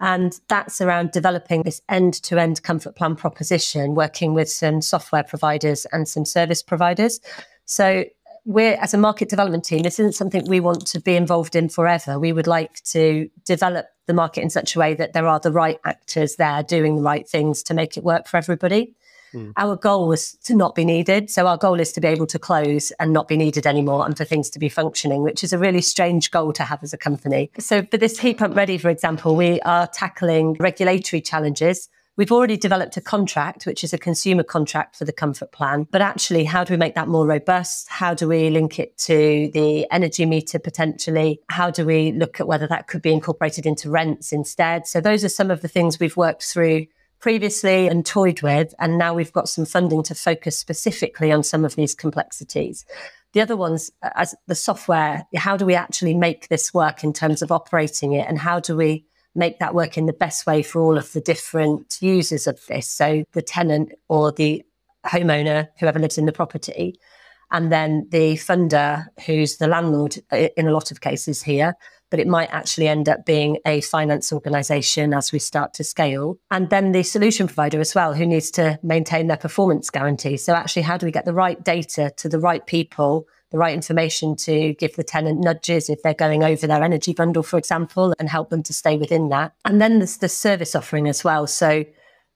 And 0.00 0.38
that's 0.48 0.80
around 0.80 1.12
developing 1.12 1.62
this 1.62 1.80
end 1.88 2.14
to 2.24 2.38
end 2.38 2.62
comfort 2.62 2.96
plan 2.96 3.16
proposition, 3.16 3.94
working 3.94 4.34
with 4.34 4.50
some 4.50 4.82
software 4.82 5.24
providers 5.24 5.86
and 5.92 6.06
some 6.06 6.24
service 6.24 6.62
providers. 6.62 7.20
So 7.64 8.04
we're 8.44 8.74
as 8.74 8.92
a 8.92 8.98
market 8.98 9.28
development 9.28 9.64
team, 9.64 9.82
this 9.82 9.98
isn't 9.98 10.12
something 10.12 10.44
we 10.46 10.60
want 10.60 10.86
to 10.88 11.00
be 11.00 11.16
involved 11.16 11.56
in 11.56 11.68
forever. 11.68 12.18
We 12.18 12.32
would 12.32 12.46
like 12.46 12.82
to 12.84 13.28
develop 13.44 13.86
the 14.06 14.14
market 14.14 14.42
in 14.42 14.50
such 14.50 14.76
a 14.76 14.78
way 14.78 14.94
that 14.94 15.14
there 15.14 15.26
are 15.26 15.40
the 15.40 15.52
right 15.52 15.78
actors 15.84 16.36
there 16.36 16.62
doing 16.62 16.96
the 16.96 17.02
right 17.02 17.26
things 17.26 17.62
to 17.64 17.74
make 17.74 17.96
it 17.96 18.04
work 18.04 18.28
for 18.28 18.36
everybody. 18.36 18.94
Mm. 19.32 19.52
Our 19.56 19.76
goal 19.76 20.08
was 20.08 20.34
to 20.44 20.54
not 20.54 20.74
be 20.74 20.84
needed. 20.84 21.30
So 21.30 21.46
our 21.46 21.56
goal 21.56 21.80
is 21.80 21.92
to 21.92 22.00
be 22.00 22.08
able 22.08 22.26
to 22.26 22.38
close 22.38 22.92
and 23.00 23.12
not 23.12 23.28
be 23.28 23.36
needed 23.36 23.66
anymore 23.66 24.04
and 24.04 24.16
for 24.16 24.24
things 24.24 24.50
to 24.50 24.58
be 24.58 24.68
functioning, 24.68 25.22
which 25.22 25.42
is 25.42 25.52
a 25.52 25.58
really 25.58 25.80
strange 25.80 26.30
goal 26.30 26.52
to 26.52 26.64
have 26.64 26.82
as 26.82 26.92
a 26.92 26.98
company. 26.98 27.50
So 27.58 27.82
for 27.90 27.96
this 27.96 28.18
heat 28.18 28.38
pump 28.38 28.54
ready, 28.56 28.78
for 28.78 28.90
example, 28.90 29.36
we 29.36 29.60
are 29.62 29.86
tackling 29.86 30.54
regulatory 30.60 31.20
challenges 31.20 31.88
We've 32.16 32.30
already 32.30 32.56
developed 32.56 32.96
a 32.96 33.00
contract, 33.00 33.66
which 33.66 33.82
is 33.82 33.92
a 33.92 33.98
consumer 33.98 34.44
contract 34.44 34.94
for 34.94 35.04
the 35.04 35.12
comfort 35.12 35.50
plan. 35.50 35.88
But 35.90 36.00
actually, 36.00 36.44
how 36.44 36.62
do 36.62 36.72
we 36.72 36.76
make 36.76 36.94
that 36.94 37.08
more 37.08 37.26
robust? 37.26 37.88
How 37.88 38.14
do 38.14 38.28
we 38.28 38.50
link 38.50 38.78
it 38.78 38.96
to 38.98 39.50
the 39.52 39.90
energy 39.90 40.24
meter 40.24 40.60
potentially? 40.60 41.40
How 41.48 41.70
do 41.70 41.84
we 41.84 42.12
look 42.12 42.38
at 42.38 42.46
whether 42.46 42.68
that 42.68 42.86
could 42.86 43.02
be 43.02 43.12
incorporated 43.12 43.66
into 43.66 43.90
rents 43.90 44.32
instead? 44.32 44.86
So, 44.86 45.00
those 45.00 45.24
are 45.24 45.28
some 45.28 45.50
of 45.50 45.60
the 45.60 45.66
things 45.66 45.98
we've 45.98 46.16
worked 46.16 46.44
through 46.44 46.86
previously 47.18 47.88
and 47.88 48.06
toyed 48.06 48.42
with. 48.42 48.74
And 48.78 48.96
now 48.96 49.14
we've 49.14 49.32
got 49.32 49.48
some 49.48 49.64
funding 49.64 50.04
to 50.04 50.14
focus 50.14 50.56
specifically 50.56 51.32
on 51.32 51.42
some 51.42 51.64
of 51.64 51.74
these 51.74 51.94
complexities. 51.94 52.84
The 53.32 53.40
other 53.40 53.56
ones, 53.56 53.90
uh, 54.02 54.10
as 54.14 54.36
the 54.46 54.54
software, 54.54 55.26
how 55.34 55.56
do 55.56 55.66
we 55.66 55.74
actually 55.74 56.14
make 56.14 56.46
this 56.46 56.72
work 56.72 57.02
in 57.02 57.12
terms 57.12 57.42
of 57.42 57.50
operating 57.50 58.12
it? 58.12 58.28
And 58.28 58.38
how 58.38 58.60
do 58.60 58.76
we 58.76 59.06
make 59.34 59.58
that 59.58 59.74
work 59.74 59.98
in 59.98 60.06
the 60.06 60.12
best 60.12 60.46
way 60.46 60.62
for 60.62 60.80
all 60.80 60.96
of 60.96 61.12
the 61.12 61.20
different 61.20 61.98
users 62.00 62.46
of 62.46 62.60
this. 62.66 62.88
So 62.88 63.24
the 63.32 63.42
tenant 63.42 63.92
or 64.08 64.32
the 64.32 64.62
homeowner, 65.06 65.68
whoever 65.78 65.98
lives 65.98 66.18
in 66.18 66.26
the 66.26 66.32
property, 66.32 66.98
and 67.50 67.70
then 67.70 68.08
the 68.10 68.34
funder, 68.34 69.06
who's 69.26 69.58
the 69.58 69.68
landlord 69.68 70.16
in 70.32 70.66
a 70.66 70.72
lot 70.72 70.90
of 70.90 71.00
cases 71.00 71.42
here. 71.42 71.74
But 72.10 72.20
it 72.20 72.28
might 72.28 72.52
actually 72.52 72.86
end 72.86 73.08
up 73.08 73.26
being 73.26 73.58
a 73.66 73.80
finance 73.80 74.32
organization 74.32 75.12
as 75.12 75.32
we 75.32 75.40
start 75.40 75.74
to 75.74 75.84
scale. 75.84 76.38
And 76.50 76.70
then 76.70 76.92
the 76.92 77.02
solution 77.02 77.48
provider 77.48 77.80
as 77.80 77.94
well, 77.94 78.14
who 78.14 78.24
needs 78.24 78.52
to 78.52 78.78
maintain 78.82 79.26
their 79.26 79.36
performance 79.36 79.90
guarantee. 79.90 80.36
So, 80.36 80.54
actually, 80.54 80.82
how 80.82 80.96
do 80.96 81.06
we 81.06 81.12
get 81.12 81.24
the 81.24 81.34
right 81.34 81.62
data 81.64 82.12
to 82.18 82.28
the 82.28 82.38
right 82.38 82.64
people 82.64 83.26
the 83.54 83.58
right 83.58 83.72
information 83.72 84.34
to 84.34 84.74
give 84.74 84.96
the 84.96 85.04
tenant 85.04 85.38
nudges 85.38 85.88
if 85.88 86.02
they're 86.02 86.12
going 86.12 86.42
over 86.42 86.66
their 86.66 86.82
energy 86.82 87.12
bundle, 87.12 87.44
for 87.44 87.56
example, 87.56 88.12
and 88.18 88.28
help 88.28 88.50
them 88.50 88.64
to 88.64 88.74
stay 88.74 88.96
within 88.96 89.28
that. 89.28 89.52
And 89.64 89.80
then 89.80 90.00
there's 90.00 90.16
the 90.16 90.28
service 90.28 90.74
offering 90.74 91.06
as 91.06 91.22
well. 91.22 91.46
So 91.46 91.84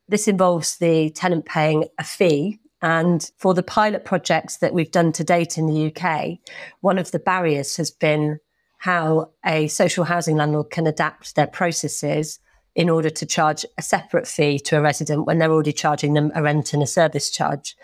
this 0.06 0.28
involves 0.28 0.78
the 0.78 1.10
tenant 1.10 1.44
paying 1.44 1.86
a 1.98 2.04
fee. 2.04 2.60
And 2.82 3.28
for 3.36 3.52
the 3.52 3.64
pilot 3.64 4.04
projects 4.04 4.58
that 4.58 4.72
we've 4.72 4.92
done 4.92 5.10
to 5.14 5.24
date 5.24 5.58
in 5.58 5.66
the 5.66 5.92
UK, 5.92 6.38
one 6.82 6.98
of 6.98 7.10
the 7.10 7.18
barriers 7.18 7.76
has 7.78 7.90
been 7.90 8.38
how 8.78 9.30
a 9.44 9.66
social 9.66 10.04
housing 10.04 10.36
landlord 10.36 10.70
can 10.70 10.86
adapt 10.86 11.34
their 11.34 11.48
processes 11.48 12.38
in 12.76 12.88
order 12.88 13.10
to 13.10 13.26
charge 13.26 13.66
a 13.76 13.82
separate 13.82 14.28
fee 14.28 14.60
to 14.60 14.78
a 14.78 14.80
resident 14.80 15.26
when 15.26 15.38
they're 15.38 15.50
already 15.50 15.72
charging 15.72 16.14
them 16.14 16.30
a 16.36 16.42
rent 16.44 16.72
and 16.72 16.82
a 16.84 16.86
service 16.86 17.28
charge. 17.28 17.76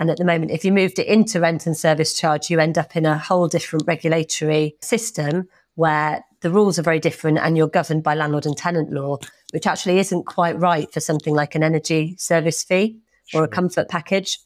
And 0.00 0.10
at 0.10 0.16
the 0.16 0.24
moment, 0.24 0.50
if 0.50 0.64
you 0.64 0.72
moved 0.72 0.98
it 0.98 1.06
into 1.06 1.40
rent 1.40 1.66
and 1.66 1.76
service 1.76 2.18
charge, 2.18 2.48
you 2.48 2.58
end 2.58 2.78
up 2.78 2.96
in 2.96 3.04
a 3.04 3.18
whole 3.18 3.48
different 3.48 3.86
regulatory 3.86 4.74
system 4.80 5.46
where 5.74 6.24
the 6.40 6.50
rules 6.50 6.78
are 6.78 6.82
very 6.82 6.98
different 6.98 7.36
and 7.36 7.54
you're 7.54 7.68
governed 7.68 8.02
by 8.02 8.14
landlord 8.14 8.46
and 8.46 8.56
tenant 8.56 8.90
law, 8.90 9.18
which 9.52 9.66
actually 9.66 9.98
isn't 9.98 10.24
quite 10.24 10.58
right 10.58 10.90
for 10.90 11.00
something 11.00 11.34
like 11.34 11.54
an 11.54 11.62
energy 11.62 12.16
service 12.18 12.62
fee 12.62 12.98
or 13.34 13.44
a 13.44 13.48
comfort 13.48 13.90
package. 13.90 14.38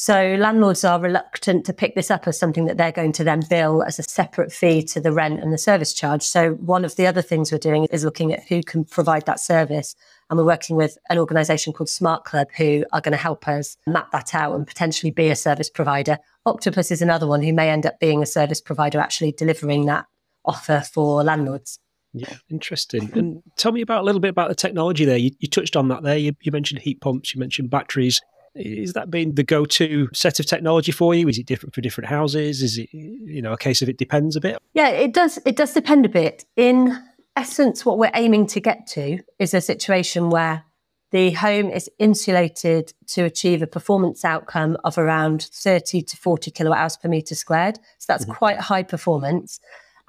So 0.00 0.36
landlords 0.38 0.84
are 0.84 1.00
reluctant 1.00 1.66
to 1.66 1.72
pick 1.72 1.96
this 1.96 2.08
up 2.08 2.28
as 2.28 2.38
something 2.38 2.66
that 2.66 2.76
they're 2.76 2.92
going 2.92 3.10
to 3.14 3.24
then 3.24 3.42
bill 3.50 3.82
as 3.82 3.98
a 3.98 4.04
separate 4.04 4.52
fee 4.52 4.80
to 4.84 5.00
the 5.00 5.10
rent 5.10 5.40
and 5.40 5.52
the 5.52 5.58
service 5.58 5.92
charge. 5.92 6.22
So 6.22 6.52
one 6.52 6.84
of 6.84 6.94
the 6.94 7.04
other 7.04 7.20
things 7.20 7.50
we're 7.50 7.58
doing 7.58 7.88
is 7.90 8.04
looking 8.04 8.32
at 8.32 8.46
who 8.46 8.62
can 8.62 8.84
provide 8.84 9.26
that 9.26 9.40
service. 9.40 9.96
And 10.30 10.38
we're 10.38 10.44
working 10.44 10.76
with 10.76 10.98
an 11.10 11.18
organization 11.18 11.72
called 11.72 11.88
Smart 11.88 12.24
Club 12.24 12.46
who 12.56 12.84
are 12.92 13.00
going 13.00 13.10
to 13.10 13.18
help 13.18 13.48
us 13.48 13.76
map 13.88 14.12
that 14.12 14.36
out 14.36 14.54
and 14.54 14.64
potentially 14.64 15.10
be 15.10 15.30
a 15.30 15.36
service 15.36 15.68
provider. 15.68 16.18
Octopus 16.46 16.92
is 16.92 17.02
another 17.02 17.26
one 17.26 17.42
who 17.42 17.52
may 17.52 17.68
end 17.68 17.84
up 17.84 17.98
being 17.98 18.22
a 18.22 18.26
service 18.26 18.60
provider 18.60 19.00
actually 19.00 19.32
delivering 19.32 19.86
that 19.86 20.06
offer 20.44 20.84
for 20.94 21.24
landlords. 21.24 21.80
Yeah, 22.12 22.36
interesting. 22.48 23.10
And 23.14 23.42
tell 23.56 23.72
me 23.72 23.80
about 23.80 24.02
a 24.02 24.04
little 24.04 24.20
bit 24.20 24.30
about 24.30 24.48
the 24.48 24.54
technology 24.54 25.04
there. 25.04 25.16
You, 25.16 25.32
you 25.40 25.48
touched 25.48 25.74
on 25.74 25.88
that 25.88 26.04
there. 26.04 26.16
You, 26.16 26.36
you 26.40 26.52
mentioned 26.52 26.82
heat 26.82 27.00
pumps, 27.00 27.34
you 27.34 27.40
mentioned 27.40 27.70
batteries 27.70 28.22
Is 28.58 28.92
that 28.94 29.10
been 29.10 29.34
the 29.34 29.42
go-to 29.42 30.08
set 30.12 30.40
of 30.40 30.46
technology 30.46 30.92
for 30.92 31.14
you? 31.14 31.28
Is 31.28 31.38
it 31.38 31.46
different 31.46 31.74
for 31.74 31.80
different 31.80 32.10
houses? 32.10 32.62
Is 32.62 32.78
it 32.78 32.88
you 32.92 33.42
know 33.42 33.52
a 33.52 33.58
case 33.58 33.82
of 33.82 33.88
it 33.88 33.98
depends 33.98 34.36
a 34.36 34.40
bit? 34.40 34.58
Yeah, 34.74 34.88
it 34.88 35.14
does. 35.14 35.38
It 35.46 35.56
does 35.56 35.72
depend 35.72 36.06
a 36.06 36.08
bit. 36.08 36.44
In 36.56 36.96
essence, 37.36 37.86
what 37.86 37.98
we're 37.98 38.10
aiming 38.14 38.46
to 38.48 38.60
get 38.60 38.86
to 38.88 39.20
is 39.38 39.54
a 39.54 39.60
situation 39.60 40.30
where 40.30 40.64
the 41.10 41.30
home 41.30 41.70
is 41.70 41.88
insulated 41.98 42.92
to 43.06 43.22
achieve 43.22 43.62
a 43.62 43.66
performance 43.66 44.24
outcome 44.24 44.76
of 44.84 44.98
around 44.98 45.48
30 45.52 46.02
to 46.02 46.16
40 46.16 46.50
kilowatt 46.50 46.78
hours 46.78 46.96
per 46.96 47.08
meter 47.08 47.34
squared. 47.34 47.76
So 47.98 48.12
that's 48.12 48.24
mm-hmm. 48.24 48.34
quite 48.34 48.58
high 48.58 48.82
performance. 48.82 49.58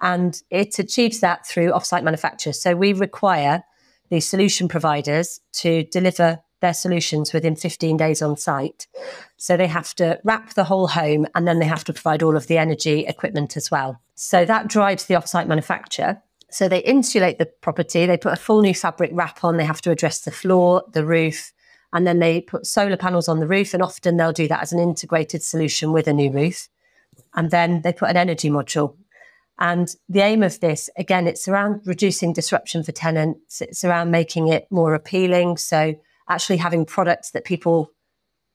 And 0.02 0.42
it 0.50 0.78
achieves 0.78 1.20
that 1.22 1.48
through 1.48 1.72
offsite 1.72 2.04
manufacture. 2.04 2.54
So 2.54 2.76
we 2.76 2.94
require 2.94 3.64
the 4.10 4.20
solution 4.20 4.68
providers 4.68 5.40
to 5.54 5.84
deliver 5.86 6.40
their 6.62 6.74
solutions 6.74 7.34
within 7.34 7.56
15 7.56 7.98
days 7.98 8.22
on 8.22 8.38
site. 8.38 8.88
So 9.38 9.56
they 9.56 9.68
have 9.68 9.94
to 9.96 10.20
wrap 10.24 10.54
the 10.54 10.66
whole 10.66 10.88
home 10.88 11.26
and 11.36 11.48
then 11.48 11.60
they 11.60 11.66
have 11.66 11.84
to 11.86 11.94
provide 11.94 12.24
all 12.24 12.36
of 12.36 12.48
the 12.48 12.58
energy 12.58 13.06
equipment 13.06 13.56
as 13.58 13.72
well. 13.72 14.02
So 14.16 14.46
that 14.46 14.68
drives 14.68 15.06
the 15.06 15.14
offsite 15.16 15.48
manufacture. 15.48 16.22
So 16.52 16.68
they 16.68 16.80
insulate 16.80 17.38
the 17.38 17.46
property, 17.46 18.06
they 18.06 18.18
put 18.18 18.34
a 18.34 18.38
full 18.38 18.62
new 18.62 18.74
fabric 18.74 19.12
wrap 19.14 19.44
on, 19.44 19.58
they 19.58 19.66
have 19.66 19.82
to 19.82 19.92
address 19.92 20.22
the 20.22 20.32
floor, 20.32 20.84
the 20.92 21.06
roof, 21.06 21.54
and 21.94 22.06
then 22.06 22.20
they 22.20 22.42
put 22.42 22.66
solar 22.66 22.98
panels 22.98 23.28
on 23.28 23.40
the 23.40 23.48
roof. 23.48 23.74
And 23.74 23.84
often 23.84 24.18
they'll 24.18 24.32
do 24.32 24.48
that 24.48 24.62
as 24.62 24.74
an 24.74 24.80
integrated 24.80 25.44
solution 25.44 25.92
with 25.92 26.08
a 26.08 26.14
new 26.14 26.32
roof. 26.32 26.70
And 27.34 27.52
then 27.52 27.82
they 27.82 27.94
put 27.94 28.10
an 28.10 28.18
energy 28.18 28.50
module. 28.50 28.96
And 29.60 29.94
the 30.08 30.22
aim 30.22 30.42
of 30.42 30.60
this, 30.62 30.90
again, 30.98 31.28
it's 31.28 31.48
around 31.48 31.82
reducing 31.86 32.32
disruption 32.32 32.84
for 32.84 32.94
tenants, 32.94 33.62
it's 33.62 33.84
around 33.84 34.10
making 34.10 34.48
it 34.48 34.68
more 34.72 34.94
appealing. 34.94 35.58
So 35.58 35.96
actually 36.30 36.58
having 36.58 36.86
products 36.86 37.32
that 37.32 37.44
people 37.44 37.92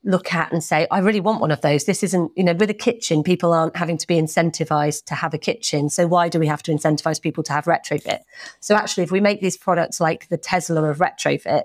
look 0.04 0.34
at 0.34 0.52
and 0.52 0.62
say, 0.62 0.86
I 0.90 0.98
really 0.98 1.20
want 1.20 1.40
one 1.40 1.50
of 1.50 1.62
those. 1.62 1.84
This 1.84 2.02
isn't, 2.02 2.30
you 2.36 2.44
know, 2.44 2.52
with 2.52 2.68
a 2.68 2.74
kitchen, 2.74 3.22
people 3.22 3.52
aren't 3.52 3.76
having 3.76 3.96
to 3.96 4.06
be 4.06 4.16
incentivized 4.16 5.06
to 5.06 5.14
have 5.14 5.32
a 5.32 5.38
kitchen. 5.38 5.88
So 5.88 6.06
why 6.06 6.28
do 6.28 6.38
we 6.38 6.46
have 6.46 6.62
to 6.64 6.72
incentivize 6.72 7.20
people 7.20 7.42
to 7.44 7.52
have 7.52 7.64
retrofit? 7.64 8.20
So 8.60 8.74
actually, 8.76 9.04
if 9.04 9.10
we 9.10 9.20
make 9.20 9.40
these 9.40 9.56
products 9.56 10.00
like 10.00 10.28
the 10.28 10.36
Tesla 10.36 10.84
of 10.84 10.98
retrofit, 10.98 11.64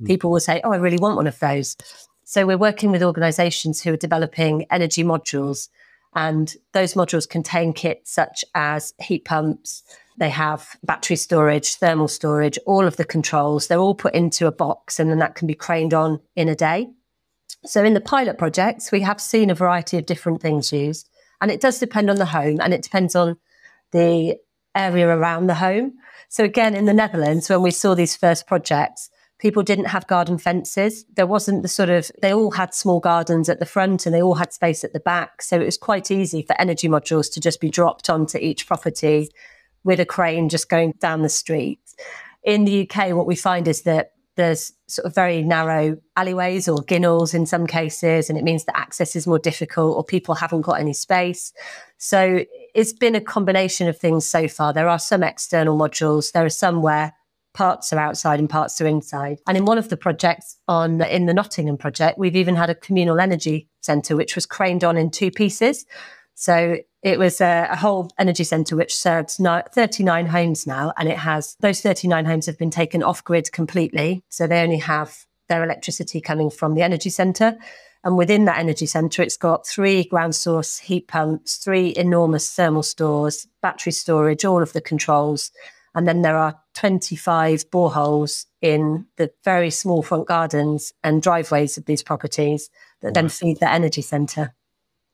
mm. 0.00 0.06
people 0.06 0.30
will 0.30 0.40
say, 0.40 0.60
Oh, 0.64 0.72
I 0.72 0.76
really 0.76 0.98
want 0.98 1.16
one 1.16 1.26
of 1.26 1.38
those. 1.38 1.76
So 2.24 2.46
we're 2.46 2.58
working 2.58 2.92
with 2.92 3.02
organizations 3.02 3.80
who 3.80 3.94
are 3.94 3.96
developing 3.96 4.66
energy 4.70 5.02
modules. 5.02 5.70
And 6.14 6.54
those 6.72 6.94
modules 6.94 7.28
contain 7.28 7.72
kits 7.72 8.12
such 8.12 8.44
as 8.54 8.94
heat 8.98 9.24
pumps, 9.24 9.82
they 10.18 10.30
have 10.30 10.76
battery 10.82 11.16
storage, 11.16 11.76
thermal 11.76 12.08
storage, 12.08 12.58
all 12.66 12.84
of 12.84 12.96
the 12.96 13.04
controls. 13.04 13.68
They're 13.68 13.78
all 13.78 13.94
put 13.94 14.14
into 14.14 14.48
a 14.48 14.52
box 14.52 14.98
and 14.98 15.10
then 15.10 15.20
that 15.20 15.36
can 15.36 15.46
be 15.46 15.54
craned 15.54 15.94
on 15.94 16.20
in 16.34 16.48
a 16.48 16.56
day. 16.56 16.88
So 17.64 17.84
in 17.84 17.94
the 17.94 18.00
pilot 18.00 18.36
projects, 18.36 18.90
we 18.90 19.00
have 19.02 19.20
seen 19.20 19.48
a 19.48 19.54
variety 19.54 19.96
of 19.96 20.06
different 20.06 20.42
things 20.42 20.72
used, 20.72 21.08
and 21.40 21.50
it 21.50 21.60
does 21.60 21.78
depend 21.78 22.10
on 22.10 22.16
the 22.16 22.26
home 22.26 22.60
and 22.60 22.74
it 22.74 22.82
depends 22.82 23.14
on 23.14 23.36
the 23.92 24.36
area 24.74 25.08
around 25.08 25.46
the 25.46 25.54
home. 25.54 25.94
So 26.28 26.44
again, 26.44 26.74
in 26.74 26.84
the 26.84 26.94
Netherlands, 26.94 27.48
when 27.48 27.62
we 27.62 27.70
saw 27.70 27.94
these 27.94 28.16
first 28.16 28.46
projects, 28.46 29.10
people 29.38 29.62
didn't 29.62 29.86
have 29.86 30.06
garden 30.06 30.38
fences. 30.38 31.04
There 31.14 31.26
wasn't 31.26 31.62
the 31.62 31.68
sort 31.68 31.90
of, 31.90 32.10
they 32.20 32.32
all 32.32 32.50
had 32.50 32.74
small 32.74 33.00
gardens 33.00 33.48
at 33.48 33.60
the 33.60 33.66
front 33.66 34.04
and 34.04 34.14
they 34.14 34.22
all 34.22 34.34
had 34.34 34.52
space 34.52 34.84
at 34.84 34.92
the 34.92 35.00
back. 35.00 35.42
So 35.42 35.60
it 35.60 35.64
was 35.64 35.78
quite 35.78 36.10
easy 36.10 36.42
for 36.42 36.60
energy 36.60 36.88
modules 36.88 37.32
to 37.32 37.40
just 37.40 37.60
be 37.60 37.70
dropped 37.70 38.10
onto 38.10 38.38
each 38.38 38.66
property 38.66 39.30
with 39.84 40.00
a 40.00 40.06
crane 40.06 40.48
just 40.48 40.68
going 40.68 40.92
down 40.98 41.22
the 41.22 41.28
street. 41.28 41.80
In 42.42 42.64
the 42.64 42.88
UK, 42.88 43.12
what 43.12 43.26
we 43.26 43.36
find 43.36 43.68
is 43.68 43.82
that 43.82 44.12
there's 44.38 44.72
sort 44.86 45.04
of 45.04 45.14
very 45.14 45.42
narrow 45.42 45.96
alleyways 46.16 46.68
or 46.68 46.78
ginnels 46.78 47.34
in 47.34 47.44
some 47.44 47.66
cases, 47.66 48.30
and 48.30 48.38
it 48.38 48.44
means 48.44 48.64
that 48.64 48.78
access 48.78 49.16
is 49.16 49.26
more 49.26 49.38
difficult 49.38 49.96
or 49.96 50.04
people 50.04 50.36
haven't 50.36 50.60
got 50.60 50.78
any 50.78 50.92
space. 50.92 51.52
So 51.98 52.44
it's 52.72 52.92
been 52.92 53.16
a 53.16 53.20
combination 53.20 53.88
of 53.88 53.98
things 53.98 54.28
so 54.28 54.46
far. 54.46 54.72
There 54.72 54.88
are 54.88 54.98
some 55.00 55.24
external 55.24 55.76
modules, 55.76 56.30
there 56.30 56.44
are 56.44 56.50
some 56.50 56.82
where 56.82 57.14
parts 57.58 57.92
are 57.92 57.98
outside 57.98 58.38
and 58.38 58.48
parts 58.48 58.80
are 58.80 58.86
inside. 58.86 59.40
And 59.48 59.56
in 59.56 59.64
one 59.64 59.78
of 59.78 59.88
the 59.88 59.96
projects 59.96 60.56
on 60.68 61.02
in 61.02 61.26
the 61.26 61.34
Nottingham 61.34 61.76
project, 61.76 62.16
we've 62.16 62.36
even 62.36 62.54
had 62.54 62.70
a 62.70 62.74
communal 62.74 63.18
energy 63.18 63.68
centre 63.80 64.14
which 64.14 64.36
was 64.36 64.46
craned 64.46 64.84
on 64.84 64.96
in 64.96 65.10
two 65.10 65.32
pieces. 65.32 65.84
So 66.36 66.76
it 67.02 67.18
was 67.18 67.40
a, 67.40 67.66
a 67.68 67.74
whole 67.74 68.12
energy 68.16 68.44
centre 68.44 68.76
which 68.76 68.96
serves 68.96 69.40
39 69.40 70.26
homes 70.26 70.68
now, 70.68 70.92
and 70.96 71.08
it 71.08 71.18
has 71.18 71.56
those 71.58 71.80
39 71.80 72.26
homes 72.26 72.46
have 72.46 72.58
been 72.58 72.70
taken 72.70 73.02
off 73.02 73.24
grid 73.24 73.50
completely. 73.50 74.22
So 74.28 74.46
they 74.46 74.62
only 74.62 74.78
have 74.78 75.26
their 75.48 75.64
electricity 75.64 76.20
coming 76.20 76.50
from 76.50 76.76
the 76.76 76.82
energy 76.82 77.10
centre. 77.10 77.58
And 78.04 78.16
within 78.16 78.44
that 78.44 78.58
energy 78.58 78.86
centre, 78.86 79.20
it's 79.20 79.36
got 79.36 79.66
three 79.66 80.04
ground 80.04 80.36
source 80.36 80.78
heat 80.78 81.08
pumps, 81.08 81.56
three 81.56 81.92
enormous 81.96 82.48
thermal 82.52 82.84
stores, 82.84 83.48
battery 83.62 83.90
storage, 83.90 84.44
all 84.44 84.62
of 84.62 84.72
the 84.74 84.80
controls. 84.80 85.50
And 85.94 86.06
then 86.06 86.22
there 86.22 86.36
are 86.36 86.60
25 86.74 87.70
boreholes 87.70 88.46
in 88.60 89.06
the 89.16 89.30
very 89.44 89.70
small 89.70 90.02
front 90.02 90.28
gardens 90.28 90.92
and 91.02 91.22
driveways 91.22 91.76
of 91.78 91.86
these 91.86 92.02
properties 92.02 92.70
that 93.00 93.08
wow. 93.08 93.12
then 93.14 93.28
feed 93.28 93.58
the 93.60 93.70
energy 93.70 94.02
centre. 94.02 94.54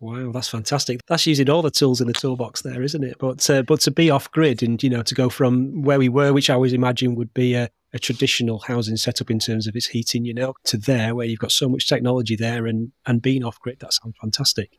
Wow, 0.00 0.32
that's 0.32 0.48
fantastic. 0.48 1.00
That's 1.06 1.26
using 1.26 1.48
all 1.48 1.62
the 1.62 1.70
tools 1.70 2.00
in 2.00 2.06
the 2.06 2.12
toolbox 2.12 2.62
there, 2.62 2.82
isn't 2.82 3.04
it? 3.04 3.16
But 3.18 3.48
uh, 3.48 3.62
but 3.62 3.80
to 3.80 3.90
be 3.90 4.10
off 4.10 4.30
grid 4.30 4.62
and 4.62 4.82
you 4.82 4.90
know 4.90 5.02
to 5.02 5.14
go 5.14 5.30
from 5.30 5.82
where 5.82 5.98
we 5.98 6.10
were, 6.10 6.32
which 6.32 6.50
I 6.50 6.54
always 6.54 6.74
imagine 6.74 7.14
would 7.14 7.32
be 7.32 7.54
a, 7.54 7.70
a 7.94 7.98
traditional 7.98 8.58
housing 8.58 8.96
setup 8.96 9.30
in 9.30 9.38
terms 9.38 9.66
of 9.66 9.76
its 9.76 9.86
heating, 9.86 10.26
you 10.26 10.34
know, 10.34 10.54
to 10.64 10.76
there 10.76 11.14
where 11.14 11.26
you've 11.26 11.38
got 11.38 11.52
so 11.52 11.68
much 11.68 11.88
technology 11.88 12.36
there 12.36 12.66
and 12.66 12.92
and 13.06 13.22
being 13.22 13.44
off 13.44 13.58
grid, 13.60 13.80
that 13.80 13.94
sounds 13.94 14.16
fantastic. 14.20 14.78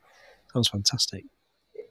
Sounds 0.53 0.67
fantastic. 0.67 1.25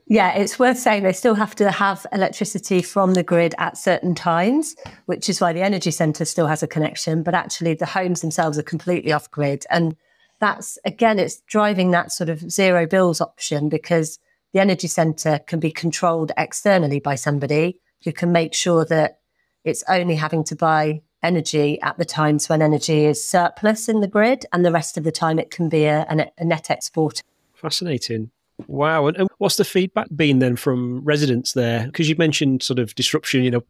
Yeah, 0.07 0.35
it's 0.35 0.59
worth 0.59 0.79
saying 0.79 1.03
they 1.03 1.12
still 1.12 1.35
have 1.35 1.55
to 1.57 1.71
have 1.71 2.07
electricity 2.12 2.83
from 2.83 3.14
the 3.14 3.23
grid 3.23 3.55
at 3.57 3.79
certain 3.79 4.14
times, 4.14 4.77
which 5.07 5.31
is 5.31 5.40
why 5.40 5.55
the 5.55 5.62
energy 5.62 5.90
centre 5.90 6.27
still 6.27 6.47
has 6.47 6.62
a 6.62 6.67
connection. 6.67 7.23
But 7.23 7.35
actually, 7.35 7.75
the 7.75 7.87
homes 7.87 8.21
themselves 8.21 8.59
are 8.59 8.62
completely 8.62 9.12
off 9.12 9.31
grid. 9.31 9.64
And 9.71 9.97
that's 10.40 10.79
again, 10.85 11.19
it's 11.19 11.40
driving 11.47 11.90
that 11.93 12.12
sort 12.12 12.29
of 12.29 12.51
zero 12.51 12.87
bills 12.87 13.21
option 13.23 13.71
because 13.71 14.19
the 14.53 14.61
energy 14.61 14.88
center 14.88 15.40
can 15.47 15.59
be 15.59 15.71
controlled 15.71 16.33
externally 16.37 17.01
by 17.01 17.14
somebody 17.14 17.81
who 18.05 18.12
can 18.12 18.31
make 18.31 18.53
sure 18.53 18.85
that 18.85 19.21
it's 19.64 19.83
only 19.88 20.17
having 20.17 20.45
to 20.45 20.55
buy 20.55 21.01
energy 21.23 21.81
at 21.81 21.97
the 21.97 22.05
times 22.05 22.51
when 22.51 22.61
energy 22.61 23.07
is 23.07 23.27
surplus 23.27 23.88
in 23.88 24.01
the 24.01 24.07
grid, 24.07 24.45
and 24.53 24.64
the 24.64 24.71
rest 24.71 24.99
of 24.99 25.05
the 25.05 25.11
time 25.11 25.38
it 25.38 25.51
can 25.51 25.71
be 25.71 25.85
a, 25.85 26.07
a 26.38 26.45
net 26.45 26.71
exporter. 26.71 27.23
Fascinating. 27.55 28.31
Wow. 28.67 29.07
And, 29.09 29.29
what's 29.38 29.57
the 29.57 29.64
feedback 29.64 30.09
been 30.14 30.38
then 30.38 30.57
from 30.57 31.05
residents 31.05 31.53
there? 31.53 31.87
Because 31.87 32.09
you 32.09 32.17
mentioned 32.17 32.62
sort 32.62 32.79
of 32.79 32.95
disruption, 32.95 33.43
you 33.43 33.51
know, 33.51 33.62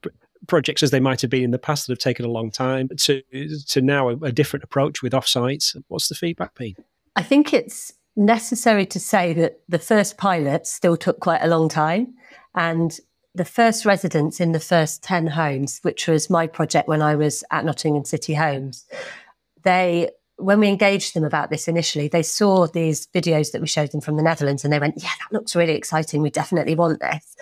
projects 0.47 0.83
as 0.83 0.91
they 0.91 1.01
might 1.01 1.21
have 1.21 1.31
been 1.31 1.43
in 1.43 1.51
the 1.51 1.59
past 1.59 1.87
that 1.87 1.93
have 1.93 1.99
taken 1.99 2.25
a 2.25 2.29
long 2.29 2.51
time 2.51 2.89
to 2.99 3.23
to 3.69 3.81
now 3.81 4.11
a, 4.11 4.17
a 4.17 4.33
different 4.33 4.63
approach 4.63 5.03
with 5.03 5.13
offsites. 5.13 5.77
What's 5.89 6.09
the 6.09 6.15
feedback 6.15 6.55
been? 6.55 6.75
I 7.17 7.23
think 7.23 7.53
it's 7.53 7.93
necessary 8.17 8.87
to 8.87 9.01
say 9.01 9.33
that 9.33 9.61
the 9.69 9.79
first 9.79 10.19
pilot 10.19 10.67
still 10.67 10.97
took 10.97 11.21
quite 11.21 11.43
a 11.43 11.49
long 11.49 11.69
time, 11.69 12.15
and 12.55 12.99
the 13.35 13.45
first 13.45 13.85
residents 13.85 14.41
in 14.41 14.53
the 14.53 14.61
first 14.61 15.03
ten 15.03 15.27
homes, 15.27 15.81
which 15.83 16.07
was 16.07 16.31
my 16.31 16.47
project 16.47 16.89
when 16.89 17.03
I 17.03 17.17
was 17.17 17.43
at 17.51 17.65
Nottingham 17.65 18.05
City 18.05 18.35
Homes, 18.35 18.87
they 19.63 20.11
when 20.37 20.61
we 20.61 20.69
engaged 20.69 21.15
them 21.15 21.25
about 21.25 21.51
this 21.51 21.69
initially, 21.69 22.09
they 22.09 22.23
saw 22.23 22.67
these 22.67 23.07
videos 23.09 23.53
that 23.53 23.61
we 23.61 23.67
showed 23.67 23.93
them 23.93 24.01
from 24.01 24.17
the 24.17 24.23
Netherlands 24.23 24.65
and 24.65 24.73
they 24.73 24.79
went, 24.79 24.95
Yeah, 24.97 25.11
that 25.21 25.33
looks 25.33 25.55
really 25.55 25.75
exciting. 25.75 26.23
We 26.23 26.31
definitely 26.31 26.75
want 26.75 27.01
this. 27.01 27.37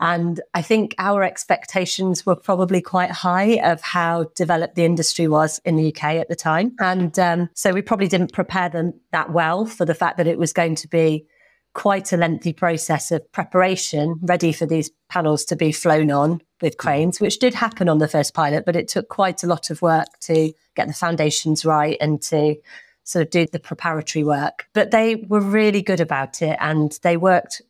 And 0.00 0.40
I 0.54 0.62
think 0.62 0.94
our 0.98 1.24
expectations 1.24 2.24
were 2.24 2.36
probably 2.36 2.80
quite 2.80 3.10
high 3.10 3.58
of 3.64 3.80
how 3.80 4.26
developed 4.36 4.76
the 4.76 4.84
industry 4.84 5.26
was 5.26 5.60
in 5.64 5.76
the 5.76 5.88
UK 5.88 6.04
at 6.04 6.28
the 6.28 6.36
time. 6.36 6.76
And 6.78 7.18
um, 7.18 7.48
so 7.54 7.72
we 7.72 7.82
probably 7.82 8.06
didn't 8.06 8.32
prepare 8.32 8.68
them 8.68 8.94
that 9.10 9.32
well 9.32 9.66
for 9.66 9.84
the 9.84 9.94
fact 9.94 10.16
that 10.18 10.28
it 10.28 10.38
was 10.38 10.52
going 10.52 10.76
to 10.76 10.88
be 10.88 11.26
quite 11.74 12.12
a 12.12 12.16
lengthy 12.16 12.52
process 12.52 13.10
of 13.10 13.30
preparation 13.32 14.16
ready 14.22 14.52
for 14.52 14.66
these 14.66 14.90
panels 15.08 15.44
to 15.44 15.56
be 15.56 15.72
flown 15.72 16.10
on 16.10 16.40
with 16.60 16.76
mm-hmm. 16.76 16.88
cranes, 16.88 17.20
which 17.20 17.38
did 17.38 17.54
happen 17.54 17.88
on 17.88 17.98
the 17.98 18.08
first 18.08 18.34
pilot, 18.34 18.64
but 18.64 18.76
it 18.76 18.88
took 18.88 19.08
quite 19.08 19.42
a 19.42 19.46
lot 19.46 19.70
of 19.70 19.82
work 19.82 20.08
to 20.20 20.52
get 20.74 20.88
the 20.88 20.94
foundations 20.94 21.64
right 21.64 21.96
and 22.00 22.20
to 22.22 22.56
sort 23.04 23.24
of 23.24 23.30
do 23.30 23.46
the 23.46 23.58
preparatory 23.58 24.24
work. 24.24 24.66
But 24.74 24.90
they 24.90 25.16
were 25.16 25.40
really 25.40 25.82
good 25.82 26.00
about 26.00 26.42
it 26.42 26.56
and 26.60 26.98
they 27.02 27.16
worked 27.16 27.62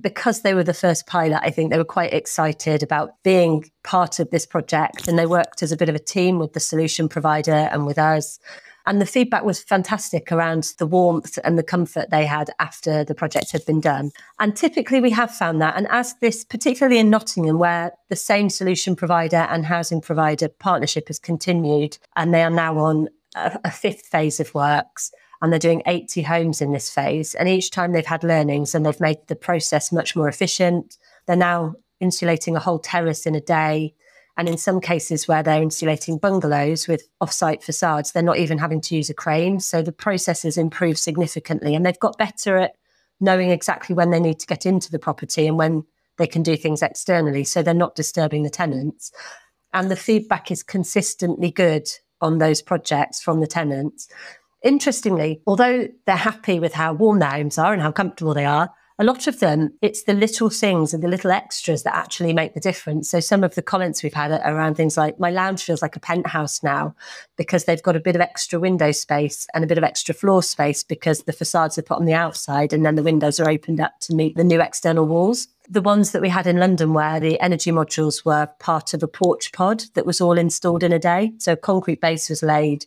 because 0.00 0.42
they 0.42 0.54
were 0.54 0.64
the 0.64 0.74
first 0.74 1.06
pilot, 1.06 1.40
I 1.42 1.50
think 1.50 1.70
they 1.70 1.78
were 1.78 1.84
quite 1.84 2.12
excited 2.12 2.82
about 2.82 3.22
being 3.22 3.70
part 3.84 4.18
of 4.18 4.30
this 4.30 4.46
project. 4.46 5.08
And 5.08 5.18
they 5.18 5.26
worked 5.26 5.62
as 5.62 5.72
a 5.72 5.76
bit 5.76 5.88
of 5.88 5.94
a 5.94 6.00
team 6.00 6.38
with 6.38 6.52
the 6.52 6.60
solution 6.60 7.08
provider 7.08 7.52
and 7.52 7.86
with 7.86 7.98
us. 7.98 8.38
And 8.90 9.00
the 9.00 9.06
feedback 9.06 9.44
was 9.44 9.62
fantastic 9.62 10.32
around 10.32 10.74
the 10.78 10.86
warmth 10.86 11.38
and 11.44 11.56
the 11.56 11.62
comfort 11.62 12.10
they 12.10 12.26
had 12.26 12.50
after 12.58 13.04
the 13.04 13.14
project 13.14 13.52
had 13.52 13.64
been 13.64 13.80
done. 13.80 14.10
And 14.40 14.56
typically 14.56 15.00
we 15.00 15.12
have 15.12 15.30
found 15.30 15.62
that. 15.62 15.76
And 15.76 15.86
as 15.90 16.14
this, 16.14 16.44
particularly 16.44 16.98
in 16.98 17.08
Nottingham, 17.08 17.60
where 17.60 17.92
the 18.08 18.16
same 18.16 18.50
solution 18.50 18.96
provider 18.96 19.46
and 19.48 19.64
housing 19.64 20.00
provider 20.00 20.48
partnership 20.48 21.06
has 21.06 21.20
continued, 21.20 21.98
and 22.16 22.34
they 22.34 22.42
are 22.42 22.50
now 22.50 22.78
on 22.78 23.08
a, 23.36 23.60
a 23.62 23.70
fifth 23.70 24.06
phase 24.06 24.40
of 24.40 24.52
works, 24.56 25.12
and 25.40 25.52
they're 25.52 25.60
doing 25.60 25.84
80 25.86 26.22
homes 26.22 26.60
in 26.60 26.72
this 26.72 26.90
phase. 26.90 27.36
And 27.36 27.48
each 27.48 27.70
time 27.70 27.92
they've 27.92 28.04
had 28.04 28.24
learnings 28.24 28.74
and 28.74 28.84
they've 28.84 28.98
made 28.98 29.18
the 29.28 29.36
process 29.36 29.92
much 29.92 30.16
more 30.16 30.26
efficient. 30.26 30.98
They're 31.26 31.36
now 31.36 31.76
insulating 32.00 32.56
a 32.56 32.60
whole 32.60 32.80
terrace 32.80 33.24
in 33.24 33.36
a 33.36 33.40
day. 33.40 33.94
And 34.40 34.48
in 34.48 34.56
some 34.56 34.80
cases 34.80 35.28
where 35.28 35.42
they're 35.42 35.60
insulating 35.60 36.16
bungalows 36.16 36.88
with 36.88 37.06
off-site 37.20 37.62
facades, 37.62 38.12
they're 38.12 38.22
not 38.22 38.38
even 38.38 38.56
having 38.56 38.80
to 38.80 38.96
use 38.96 39.10
a 39.10 39.14
crane. 39.14 39.60
So 39.60 39.82
the 39.82 39.92
process 39.92 40.44
has 40.44 40.56
improved 40.56 40.98
significantly 40.98 41.74
and 41.74 41.84
they've 41.84 41.98
got 41.98 42.16
better 42.16 42.56
at 42.56 42.72
knowing 43.20 43.50
exactly 43.50 43.94
when 43.94 44.08
they 44.08 44.18
need 44.18 44.38
to 44.38 44.46
get 44.46 44.64
into 44.64 44.90
the 44.90 44.98
property 44.98 45.46
and 45.46 45.58
when 45.58 45.84
they 46.16 46.26
can 46.26 46.42
do 46.42 46.56
things 46.56 46.80
externally. 46.80 47.44
So 47.44 47.62
they're 47.62 47.74
not 47.74 47.96
disturbing 47.96 48.42
the 48.42 48.48
tenants. 48.48 49.12
And 49.74 49.90
the 49.90 49.94
feedback 49.94 50.50
is 50.50 50.62
consistently 50.62 51.50
good 51.50 51.86
on 52.22 52.38
those 52.38 52.62
projects 52.62 53.20
from 53.20 53.40
the 53.40 53.46
tenants. 53.46 54.08
Interestingly, 54.62 55.42
although 55.46 55.86
they're 56.06 56.16
happy 56.16 56.58
with 56.60 56.72
how 56.72 56.94
warm 56.94 57.18
their 57.18 57.28
homes 57.28 57.58
are 57.58 57.74
and 57.74 57.82
how 57.82 57.92
comfortable 57.92 58.32
they 58.32 58.46
are, 58.46 58.70
a 59.00 59.04
lot 59.04 59.26
of 59.26 59.40
them, 59.40 59.72
it's 59.80 60.02
the 60.02 60.12
little 60.12 60.50
things 60.50 60.92
and 60.92 61.02
the 61.02 61.08
little 61.08 61.30
extras 61.30 61.84
that 61.84 61.96
actually 61.96 62.34
make 62.34 62.52
the 62.52 62.60
difference. 62.60 63.08
So 63.08 63.18
some 63.18 63.42
of 63.42 63.54
the 63.54 63.62
comments 63.62 64.02
we've 64.02 64.12
had 64.12 64.30
around 64.30 64.74
things 64.74 64.98
like 64.98 65.18
my 65.18 65.30
lounge 65.30 65.64
feels 65.64 65.80
like 65.80 65.96
a 65.96 66.00
penthouse 66.00 66.62
now 66.62 66.94
because 67.38 67.64
they've 67.64 67.82
got 67.82 67.96
a 67.96 68.00
bit 68.00 68.14
of 68.14 68.20
extra 68.20 68.60
window 68.60 68.92
space 68.92 69.46
and 69.54 69.64
a 69.64 69.66
bit 69.66 69.78
of 69.78 69.84
extra 69.84 70.14
floor 70.14 70.42
space 70.42 70.84
because 70.84 71.22
the 71.22 71.32
facades 71.32 71.78
are 71.78 71.82
put 71.82 71.96
on 71.96 72.04
the 72.04 72.12
outside 72.12 72.74
and 72.74 72.84
then 72.84 72.94
the 72.94 73.02
windows 73.02 73.40
are 73.40 73.48
opened 73.48 73.80
up 73.80 73.98
to 74.00 74.14
meet 74.14 74.36
the 74.36 74.44
new 74.44 74.60
external 74.60 75.06
walls. 75.06 75.48
The 75.66 75.80
ones 75.80 76.10
that 76.10 76.20
we 76.20 76.28
had 76.28 76.46
in 76.46 76.58
London 76.58 76.92
where 76.92 77.20
the 77.20 77.40
energy 77.40 77.72
modules 77.72 78.26
were 78.26 78.50
part 78.58 78.92
of 78.92 79.02
a 79.02 79.08
porch 79.08 79.50
pod 79.52 79.84
that 79.94 80.04
was 80.04 80.20
all 80.20 80.36
installed 80.36 80.82
in 80.82 80.92
a 80.92 80.98
day. 80.98 81.32
So 81.38 81.56
concrete 81.56 82.02
base 82.02 82.28
was 82.28 82.42
laid 82.42 82.84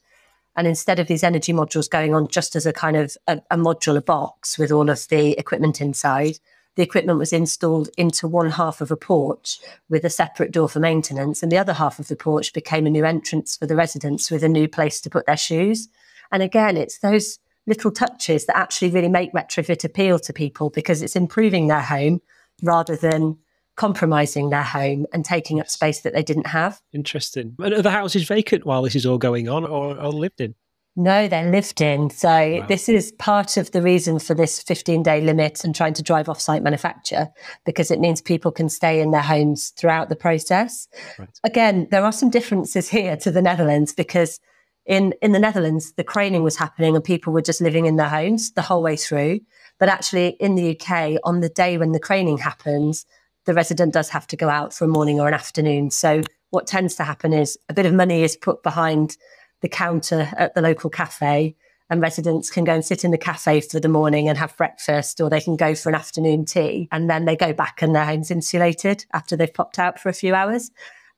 and 0.56 0.68
instead 0.68 1.00
of 1.00 1.08
these 1.08 1.24
energy 1.24 1.54
modules 1.54 1.89
going 1.89 2.13
on 2.13 2.28
just 2.28 2.56
as 2.56 2.66
a 2.66 2.74
kind 2.74 2.96
of 2.96 3.16
a, 3.28 3.42
a 3.52 3.58
modular 3.58 4.04
box 4.04 4.58
with 4.58 4.72
all 4.72 4.89
of 4.89 5.08
the 5.08 5.32
equipment 5.39 5.82
inside, 5.82 6.38
the 6.76 6.84
equipment 6.84 7.20
was 7.20 7.34
installed 7.34 7.89
into 7.98 8.28
one 8.28 8.50
half 8.50 8.82
of 8.82 8.92
a 8.92 8.98
porch 8.98 9.60
with 9.89 10.04
a 10.04 10.10
separate 10.10 10.52
door 10.52 10.68
for 10.68 10.80
maintenance, 10.80 11.44
and 11.44 11.52
the 11.52 11.58
other 11.58 11.74
half 11.74 12.00
of 12.00 12.08
the 12.08 12.16
porch 12.16 12.54
became 12.54 12.86
a 12.86 12.89
new 12.89 13.06
entrance 13.06 13.58
for 13.58 13.68
the 13.68 13.76
residents 13.76 14.32
with 14.32 14.44
a 14.44 14.50
new 14.50 14.68
place 14.68 15.00
to 15.02 15.10
put 15.10 15.26
their 15.26 15.38
shoes. 15.38 15.88
And 16.32 16.42
again, 16.42 16.78
it's 16.78 17.00
those 17.00 17.39
little 17.68 17.92
touches 17.92 18.46
that 18.46 18.58
actually 18.58 18.89
really 18.89 19.10
make 19.10 19.34
retrofit 19.34 19.84
appeal 19.84 20.20
to 20.20 20.34
people 20.34 20.70
because 20.70 21.02
it's 21.02 21.16
improving 21.16 21.68
their 21.68 21.82
home 21.82 22.22
rather 22.62 22.96
than 22.96 23.38
compromising 23.76 24.50
their 24.50 24.64
home 24.64 25.06
and 25.14 25.26
taking 25.26 25.60
up 25.60 25.70
space 25.70 26.02
that 26.02 26.14
they 26.14 26.24
didn't 26.24 26.48
have. 26.48 26.82
Interesting. 26.94 27.56
And 27.60 27.74
are 27.74 27.82
the 27.82 27.92
houses 27.92 28.24
vacant 28.28 28.66
while 28.66 28.82
this 28.84 28.96
is 28.96 29.06
all 29.06 29.18
going 29.18 29.50
on 29.50 29.66
or, 29.66 30.00
or 30.00 30.12
lived 30.12 30.42
in? 30.42 30.56
No, 30.96 31.28
they're 31.28 31.50
lived 31.50 31.82
in. 31.82 32.12
So 32.12 32.30
wow. 32.30 32.66
this 32.68 32.88
is 32.88 33.12
part 33.14 33.58
of 33.58 33.72
the 33.72 33.82
reason 33.82 34.20
for 34.20 34.36
this 34.36 34.62
15 34.62 35.02
day 35.02 35.22
limit 35.22 35.64
and 35.64 35.74
trying 35.74 35.96
to 35.96 36.04
drive 36.04 36.30
off 36.30 36.40
site 36.40 36.62
manufacture 36.62 37.30
because 37.66 37.90
it 37.90 38.00
means 38.00 38.22
people 38.22 38.52
can 38.52 38.70
stay 38.70 39.02
in 39.02 39.10
their 39.10 39.22
homes 39.22 39.70
throughout 39.76 40.10
the 40.10 40.16
process. 40.16 40.88
Right. 41.18 41.30
Again, 41.44 41.88
there 41.90 42.06
are 42.06 42.12
some 42.12 42.30
differences 42.30 42.90
here 42.90 43.18
to 43.18 43.32
the 43.32 43.42
Netherlands 43.42 43.94
because 43.94 44.40
in, 44.86 45.14
in 45.22 45.32
the 45.32 45.40
Netherlands, 45.40 45.94
the 45.94 46.04
craning 46.04 46.44
was 46.44 46.58
happening 46.58 46.96
and 46.96 47.04
people 47.04 47.34
were 47.34 47.42
just 47.42 47.62
living 47.62 47.88
in 47.88 47.96
their 47.96 48.10
homes 48.10 48.52
the 48.52 48.62
whole 48.62 48.84
way 48.84 48.96
through. 48.96 49.40
But 49.80 49.90
actually 49.90 50.30
in 50.40 50.54
the 50.54 50.78
UK, 50.78 51.20
on 51.24 51.40
the 51.40 51.50
day 51.50 51.80
when 51.80 51.94
the 51.94 52.00
craning 52.00 52.38
happens, 52.40 53.08
the 53.45 53.53
resident 53.53 53.93
does 53.93 54.10
have 54.10 54.27
to 54.27 54.38
go 54.38 54.49
out 54.49 54.73
for 54.73 54.86
a 54.86 54.88
morning 54.88 55.19
or 55.19 55.27
an 55.27 55.34
afternoon. 55.34 55.91
So 55.91 56.23
what 56.49 56.67
tends 56.67 56.95
to 56.95 57.03
happen 57.03 57.34
is 57.34 57.58
a 57.69 57.73
bit 57.73 57.86
of 57.86 57.93
money 57.93 58.23
is 58.23 58.36
put 58.36 58.63
behind 58.63 59.17
the 59.62 59.69
counter 59.69 60.29
at 60.38 60.53
the 60.56 60.62
local 60.62 60.89
cafe 60.89 61.56
and 61.89 62.01
residents 62.01 62.49
can 62.49 62.63
go 62.63 62.73
and 62.73 62.84
sit 62.84 63.03
in 63.03 63.12
the 63.12 63.17
cafe 63.17 63.62
for 63.62 63.79
the 63.79 63.89
morning 63.89 64.27
and 64.27 64.38
have 64.38 64.56
breakfast 64.58 65.21
or 65.21 65.29
they 65.29 65.41
can 65.41 65.56
go 65.56 65.75
for 65.75 65.89
an 65.89 65.95
afternoon 65.95 66.45
tea 66.45 66.88
and 66.91 67.10
then 67.10 67.25
they 67.25 67.36
go 67.36 67.53
back 67.53 67.82
and 67.82 67.95
their 67.95 68.06
home's 68.06 68.32
insulated 68.32 69.06
after 69.13 69.36
they've 69.36 69.53
popped 69.53 69.79
out 69.79 69.99
for 69.99 70.10
a 70.10 70.13
few 70.13 70.34
hours. 70.34 70.71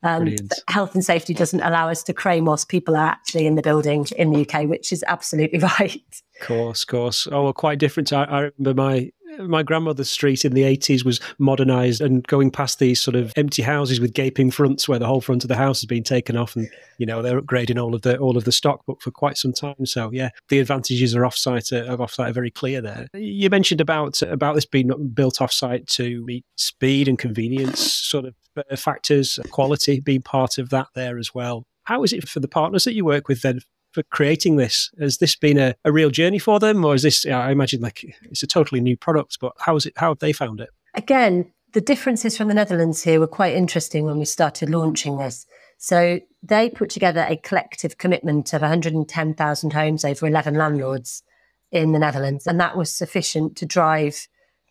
Um, 0.04 0.36
health 0.68 0.94
and 0.94 1.04
safety 1.04 1.34
doesn't 1.34 1.62
allow 1.62 1.90
us 1.90 2.04
to 2.04 2.14
crane 2.14 2.46
whilst 2.46 2.70
people 2.70 2.96
are 2.96 3.08
actually 3.08 3.48
in 3.48 3.56
the 3.56 3.62
building 3.62 4.06
in 4.16 4.32
the 4.32 4.48
UK, 4.48 4.68
which 4.68 4.92
is 4.92 5.04
absolutely 5.08 5.60
right. 5.80 6.22
Of 6.42 6.48
course, 6.48 6.84
of 6.84 6.88
course. 6.88 7.28
Oh, 7.32 7.44
well, 7.44 7.54
quite 7.54 7.80
different. 7.80 8.14
I, 8.14 8.24
I 8.24 8.40
remember 8.58 8.82
my 8.82 9.12
my 9.40 9.64
grandmother's 9.64 10.10
street 10.10 10.46
in 10.46 10.54
the 10.54 10.64
80s 10.64 11.06
was 11.06 11.20
modernized 11.40 12.02
and 12.02 12.26
going 12.28 12.52
past 12.52 12.80
these 12.80 13.02
sort 13.02 13.16
of 13.16 13.34
empty 13.36 13.62
houses 13.62 14.00
with 14.00 14.14
gaping 14.14 14.52
fronts 14.52 14.88
where 14.88 15.00
the 15.00 15.06
whole 15.06 15.22
front 15.22 15.44
of 15.44 15.48
the 15.48 15.56
house 15.56 15.82
has 15.82 15.88
been 15.88 16.04
taken 16.04 16.38
off 16.38 16.56
and 16.56 16.70
you 16.98 17.06
know 17.06 17.22
they're 17.22 17.42
upgrading 17.42 17.82
all 17.82 17.96
of 17.96 18.02
the 18.02 18.18
all 18.18 18.38
of 18.38 18.46
the 18.46 18.52
stock 18.52 18.82
but 18.88 19.02
for 19.02 19.12
quite 19.12 19.38
some 19.38 19.54
time. 19.54 19.86
So 19.86 20.10
yeah 20.12 20.30
the 20.50 20.60
advantages 20.60 21.16
are 21.16 21.22
offsite 21.22 21.72
uh, 21.74 21.92
of 21.92 22.00
offsite 22.00 22.30
are 22.30 22.34
very 22.34 22.52
clear 22.52 22.82
there. 22.82 23.08
You 23.14 23.50
mentioned 23.50 23.82
about 23.82 24.22
about 24.22 24.56
this 24.56 24.66
being 24.66 24.92
built 25.14 25.38
offsite 25.38 25.88
to 25.96 26.24
meet 26.26 26.46
speed 26.56 27.08
and 27.08 27.18
convenience 27.18 27.80
sort 27.80 28.26
of 28.26 28.36
uh, 28.58 28.76
factors 28.76 29.40
quality 29.52 30.00
being 30.00 30.22
part 30.22 30.58
of 30.58 30.70
that 30.70 30.88
there 30.96 31.18
as 31.18 31.34
well. 31.34 31.66
How 31.84 32.04
is 32.04 32.14
it 32.14 32.28
for 32.28 32.40
the 32.40 32.48
partners 32.48 32.84
that 32.86 32.94
you 32.94 33.06
work 33.06 33.28
with 33.28 33.42
then 33.42 33.60
for 33.96 34.04
creating 34.04 34.58
this? 34.58 34.92
Has 35.00 35.18
this 35.18 35.36
been 35.36 35.58
a, 35.58 35.74
a 35.86 35.92
real 35.92 36.12
journey 36.12 36.38
for 36.38 36.60
them, 36.60 36.84
or 36.84 36.94
is 36.94 37.02
this? 37.02 37.26
I 37.26 37.52
imagine 37.52 37.82
like 37.82 38.04
it's 38.24 38.44
a 38.44 38.48
totally 38.48 38.82
new 38.82 38.98
product, 38.98 39.38
but 39.40 39.54
how 39.58 39.76
is 39.78 39.86
it? 39.86 39.94
How 39.96 40.10
have 40.10 40.20
they 40.20 40.34
found 40.34 40.60
it? 40.60 40.70
Again, 40.94 41.52
the 41.74 41.82
differences 41.82 42.38
from 42.38 42.50
the 42.50 42.54
Netherlands 42.54 43.02
here 43.04 43.20
were 43.20 43.28
quite 43.28 43.56
interesting 43.56 44.06
when 44.06 44.20
we 44.20 44.26
started 44.26 44.70
launching 44.70 45.18
this. 45.18 45.46
So 45.78 46.20
they 46.44 46.70
put 46.70 46.90
together 46.90 47.26
a 47.28 47.38
collective 47.38 47.98
commitment 47.98 48.54
of 48.54 48.62
110,000 48.62 49.74
homes 49.74 50.06
over 50.06 50.28
11 50.28 50.54
landlords 50.56 51.24
in 51.72 51.92
the 51.92 52.00
Netherlands, 52.00 52.46
and 52.46 52.60
that 52.60 52.78
was 52.78 52.92
sufficient 52.92 53.56
to 53.58 53.66
drive 53.66 54.28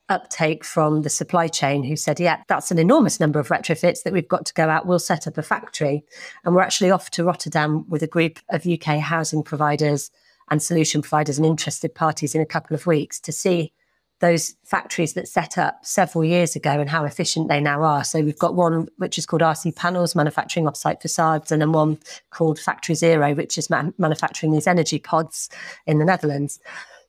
uptake 0.09 0.65
from 0.65 1.03
the 1.03 1.11
supply 1.11 1.49
chain 1.49 1.83
who 1.83 1.97
said, 1.97 2.21
yeah, 2.21 2.43
that's 2.49 2.71
an 2.71 2.79
enormous 2.79 3.21
number 3.21 3.39
of 3.39 3.49
retrofits 3.49 4.03
that 4.03 4.13
we've 4.13 4.29
got 4.29 4.45
to 4.47 4.55
go 4.55 4.69
out. 4.69 4.87
We'll 4.87 4.99
set 4.99 5.27
up 5.27 5.39
a 5.39 5.43
factory. 5.43 6.05
And 6.45 6.55
we're 6.55 6.63
actually 6.63 6.91
off 6.91 7.11
to 7.11 7.25
Rotterdam 7.25 7.89
with 7.89 8.03
a 8.03 8.07
group 8.07 8.39
of 8.51 8.67
UK 8.67 8.99
housing 8.99 9.43
providers 9.43 10.11
and 10.51 10.63
solution 10.63 11.01
providers 11.01 11.39
and 11.39 11.47
interested 11.47 11.95
parties 11.95 12.35
in 12.35 12.43
a 12.43 12.47
couple 12.47 12.75
of 12.75 12.87
weeks 12.87 13.19
to 13.21 13.33
see 13.33 13.73
those 14.21 14.55
factories 14.65 15.15
that 15.15 15.29
set 15.29 15.59
up 15.59 15.85
several 15.85 16.25
years 16.25 16.55
ago 16.55 16.71
and 16.71 16.89
how 16.89 17.05
efficient 17.05 17.49
they 17.49 17.61
now 17.61 17.83
are. 17.83 18.05
So 18.05 18.21
we've 18.21 18.39
got 18.39 18.55
one 18.55 18.89
which 18.97 19.19
is 19.19 19.27
called 19.27 19.43
RC 19.43 19.75
Panels, 19.75 20.15
manufacturing 20.15 20.67
offsite 20.67 21.03
facades, 21.03 21.51
and 21.51 21.61
then 21.61 21.73
one 21.73 21.99
called 22.31 22.59
Factory 22.59 22.95
Zero, 22.95 23.35
which 23.35 23.59
is 23.59 23.69
man- 23.69 23.93
manufacturing 23.99 24.53
these 24.53 24.67
energy 24.67 24.99
pods 24.99 25.51
in 25.87 25.99
the 25.99 26.05
Netherlands. 26.05 26.61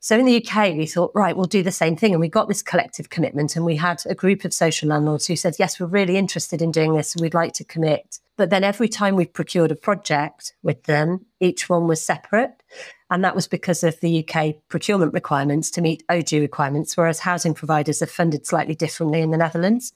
So 0.06 0.16
in 0.16 0.24
the 0.24 0.36
UK, 0.36 0.76
we 0.76 0.86
thought, 0.86 1.10
right, 1.16 1.36
we'll 1.36 1.46
do 1.46 1.64
the 1.64 1.72
same 1.72 1.96
thing. 1.96 2.12
And 2.12 2.20
we 2.20 2.28
got 2.28 2.46
this 2.46 2.62
collective 2.62 3.10
commitment. 3.10 3.56
And 3.56 3.64
we 3.64 3.74
had 3.74 4.04
a 4.06 4.14
group 4.14 4.44
of 4.44 4.54
social 4.54 4.88
landlords 4.88 5.26
who 5.26 5.34
said, 5.34 5.56
yes, 5.58 5.80
we're 5.80 5.88
really 5.88 6.16
interested 6.16 6.62
in 6.62 6.70
doing 6.70 6.94
this. 6.94 7.12
And 7.12 7.22
we'd 7.22 7.34
like 7.34 7.54
to 7.54 7.64
commit. 7.64 8.20
But 8.36 8.50
then 8.50 8.62
every 8.62 8.88
time 8.88 9.16
we 9.16 9.26
procured 9.26 9.72
a 9.72 9.74
project 9.74 10.52
with 10.62 10.84
them, 10.84 11.26
each 11.40 11.68
one 11.68 11.88
was 11.88 12.06
separate. 12.06 12.62
And 13.10 13.24
that 13.24 13.34
was 13.34 13.48
because 13.48 13.82
of 13.82 13.98
the 13.98 14.24
UK 14.24 14.54
procurement 14.68 15.12
requirements 15.12 15.72
to 15.72 15.80
meet 15.80 16.06
OJEU 16.08 16.40
requirements, 16.40 16.96
whereas 16.96 17.18
housing 17.18 17.52
providers 17.52 18.00
are 18.00 18.06
funded 18.06 18.46
slightly 18.46 18.76
differently 18.76 19.22
in 19.22 19.32
the 19.32 19.36
Netherlands. 19.36 19.92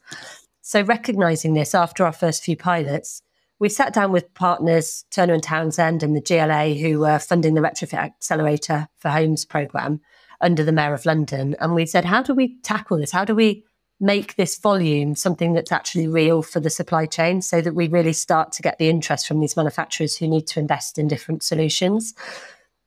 So, 0.60 0.82
recognizing 0.82 1.54
this 1.54 1.72
after 1.72 2.04
our 2.04 2.12
first 2.12 2.42
few 2.42 2.56
pilots, 2.56 3.22
we 3.60 3.68
sat 3.68 3.92
down 3.92 4.10
with 4.10 4.32
partners, 4.34 5.04
Turner 5.10 5.34
and 5.34 5.42
Townsend 5.42 6.02
and 6.02 6.16
the 6.16 6.22
GLA, 6.22 6.74
who 6.74 7.00
were 7.00 7.18
funding 7.18 7.54
the 7.54 7.60
Retrofit 7.60 7.92
Accelerator 7.92 8.88
for 8.96 9.10
Homes 9.10 9.44
programme 9.44 10.00
under 10.40 10.64
the 10.64 10.72
Mayor 10.72 10.94
of 10.94 11.04
London. 11.04 11.54
And 11.60 11.74
we 11.74 11.84
said, 11.84 12.06
how 12.06 12.22
do 12.22 12.34
we 12.34 12.58
tackle 12.62 12.96
this? 12.96 13.12
How 13.12 13.26
do 13.26 13.34
we 13.34 13.62
make 14.00 14.36
this 14.36 14.58
volume 14.58 15.14
something 15.14 15.52
that's 15.52 15.70
actually 15.70 16.08
real 16.08 16.40
for 16.40 16.58
the 16.58 16.70
supply 16.70 17.04
chain 17.04 17.42
so 17.42 17.60
that 17.60 17.74
we 17.74 17.86
really 17.86 18.14
start 18.14 18.50
to 18.52 18.62
get 18.62 18.78
the 18.78 18.88
interest 18.88 19.28
from 19.28 19.40
these 19.40 19.58
manufacturers 19.58 20.16
who 20.16 20.26
need 20.26 20.46
to 20.46 20.58
invest 20.58 20.96
in 20.96 21.06
different 21.06 21.42
solutions? 21.42 22.14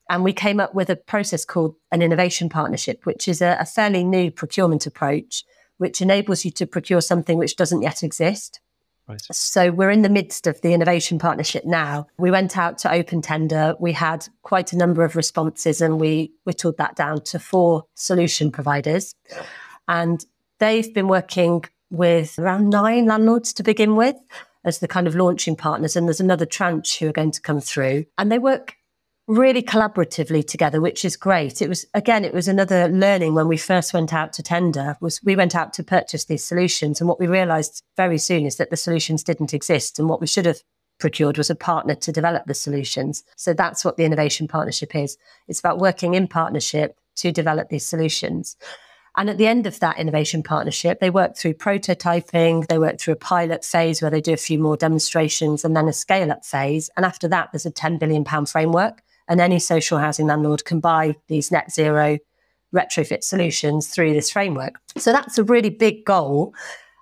And 0.09 0.23
we 0.23 0.33
came 0.33 0.59
up 0.59 0.73
with 0.73 0.89
a 0.89 0.95
process 0.95 1.45
called 1.45 1.75
an 1.91 2.01
innovation 2.01 2.49
partnership, 2.49 3.05
which 3.05 3.27
is 3.27 3.43
a, 3.43 3.57
a 3.59 3.65
fairly 3.65 4.03
new 4.03 4.31
procurement 4.31 4.87
approach, 4.87 5.43
which 5.77 6.01
enables 6.01 6.43
you 6.43 6.49
to 6.51 6.65
procure 6.65 6.99
something 6.99 7.37
which 7.37 7.55
doesn't 7.55 7.83
yet 7.83 8.01
exist 8.01 8.59
Right. 9.07 9.21
So 9.31 9.71
we're 9.71 9.91
in 9.91 10.01
the 10.01 10.09
midst 10.09 10.47
of 10.47 10.61
the 10.61 10.73
innovation 10.73 11.19
partnership 11.19 11.65
now. 11.65 12.07
We 12.17 12.31
went 12.31 12.57
out 12.57 12.77
to 12.79 12.91
open 12.91 13.21
tender. 13.21 13.75
We 13.79 13.91
had 13.91 14.27
quite 14.43 14.71
a 14.71 14.77
number 14.77 15.03
of 15.03 15.15
responses 15.15 15.81
and 15.81 15.99
we 15.99 16.31
whittled 16.45 16.77
that 16.77 16.95
down 16.95 17.21
to 17.23 17.39
four 17.39 17.85
solution 17.95 18.51
providers. 18.51 19.13
And 19.87 20.25
they've 20.59 20.93
been 20.93 21.09
working 21.09 21.65
with 21.89 22.39
around 22.39 22.69
nine 22.69 23.05
landlords 23.05 23.53
to 23.53 23.63
begin 23.63 23.95
with 23.95 24.15
as 24.63 24.79
the 24.79 24.87
kind 24.87 25.05
of 25.05 25.15
launching 25.15 25.57
partners. 25.57 25.97
And 25.97 26.07
there's 26.07 26.21
another 26.21 26.45
tranche 26.45 26.97
who 26.99 27.09
are 27.09 27.13
going 27.13 27.31
to 27.31 27.41
come 27.41 27.59
through. 27.59 28.05
And 28.17 28.31
they 28.31 28.39
work 28.39 28.75
really 29.27 29.61
collaboratively 29.61 30.45
together, 30.45 30.81
which 30.81 31.05
is 31.05 31.15
great. 31.15 31.61
It 31.61 31.69
was 31.69 31.85
again, 31.93 32.25
it 32.25 32.33
was 32.33 32.47
another 32.47 32.87
learning 32.89 33.33
when 33.33 33.47
we 33.47 33.57
first 33.57 33.93
went 33.93 34.13
out 34.13 34.33
to 34.33 34.43
tender. 34.43 34.97
Was 34.99 35.21
we 35.23 35.35
went 35.35 35.55
out 35.55 35.73
to 35.73 35.83
purchase 35.83 36.25
these 36.25 36.43
solutions, 36.43 36.99
and 36.99 37.07
what 37.07 37.19
we 37.19 37.27
realised 37.27 37.83
very 37.95 38.17
soon 38.17 38.45
is 38.45 38.57
that 38.57 38.69
the 38.69 38.77
solutions 38.77 39.23
didn't 39.23 39.53
exist, 39.53 39.99
and 39.99 40.09
what 40.09 40.21
we 40.21 40.27
should 40.27 40.45
have 40.45 40.61
procured 40.99 41.37
was 41.37 41.49
a 41.49 41.55
partner 41.55 41.95
to 41.95 42.11
develop 42.11 42.45
the 42.45 42.53
solutions. 42.53 43.23
So 43.35 43.53
that's 43.53 43.83
what 43.83 43.97
the 43.97 44.05
innovation 44.05 44.47
partnership 44.47 44.95
is. 44.95 45.17
It's 45.47 45.59
about 45.59 45.79
working 45.79 46.13
in 46.13 46.27
partnership 46.27 46.97
to 47.17 47.31
develop 47.31 47.69
these 47.69 47.85
solutions. 47.85 48.55
And 49.15 49.29
at 49.29 49.37
the 49.37 49.45
end 49.45 49.67
of 49.67 49.79
that 49.79 49.99
innovation 49.99 50.41
partnership, 50.41 50.99
they 50.99 51.11
work 51.11 51.37
through 51.37 51.53
prototyping, 51.55 52.65
they 52.67 52.79
work 52.79 52.99
through 52.99 53.13
a 53.13 53.17
pilot 53.17 53.63
phase 53.63 54.01
where 54.01 54.09
they 54.09 54.21
do 54.21 54.33
a 54.33 54.37
few 54.37 54.57
more 54.57 54.75
demonstrations 54.75 55.63
and 55.63 55.75
then 55.75 55.87
a 55.87 55.93
scale 55.93 56.31
up 56.31 56.43
phase. 56.43 56.89
And 56.97 57.05
after 57.05 57.27
that, 57.27 57.51
there's 57.51 57.65
a 57.65 57.71
£10 57.71 57.99
billion 57.99 58.25
framework. 58.45 59.03
And 59.27 59.39
any 59.39 59.59
social 59.59 59.97
housing 59.99 60.27
landlord 60.27 60.65
can 60.65 60.79
buy 60.79 61.15
these 61.27 61.51
net 61.51 61.71
zero 61.71 62.17
retrofit 62.73 63.23
solutions 63.23 63.87
through 63.87 64.13
this 64.13 64.31
framework. 64.31 64.79
So 64.97 65.11
that's 65.11 65.37
a 65.37 65.43
really 65.43 65.69
big 65.69 66.05
goal. 66.05 66.53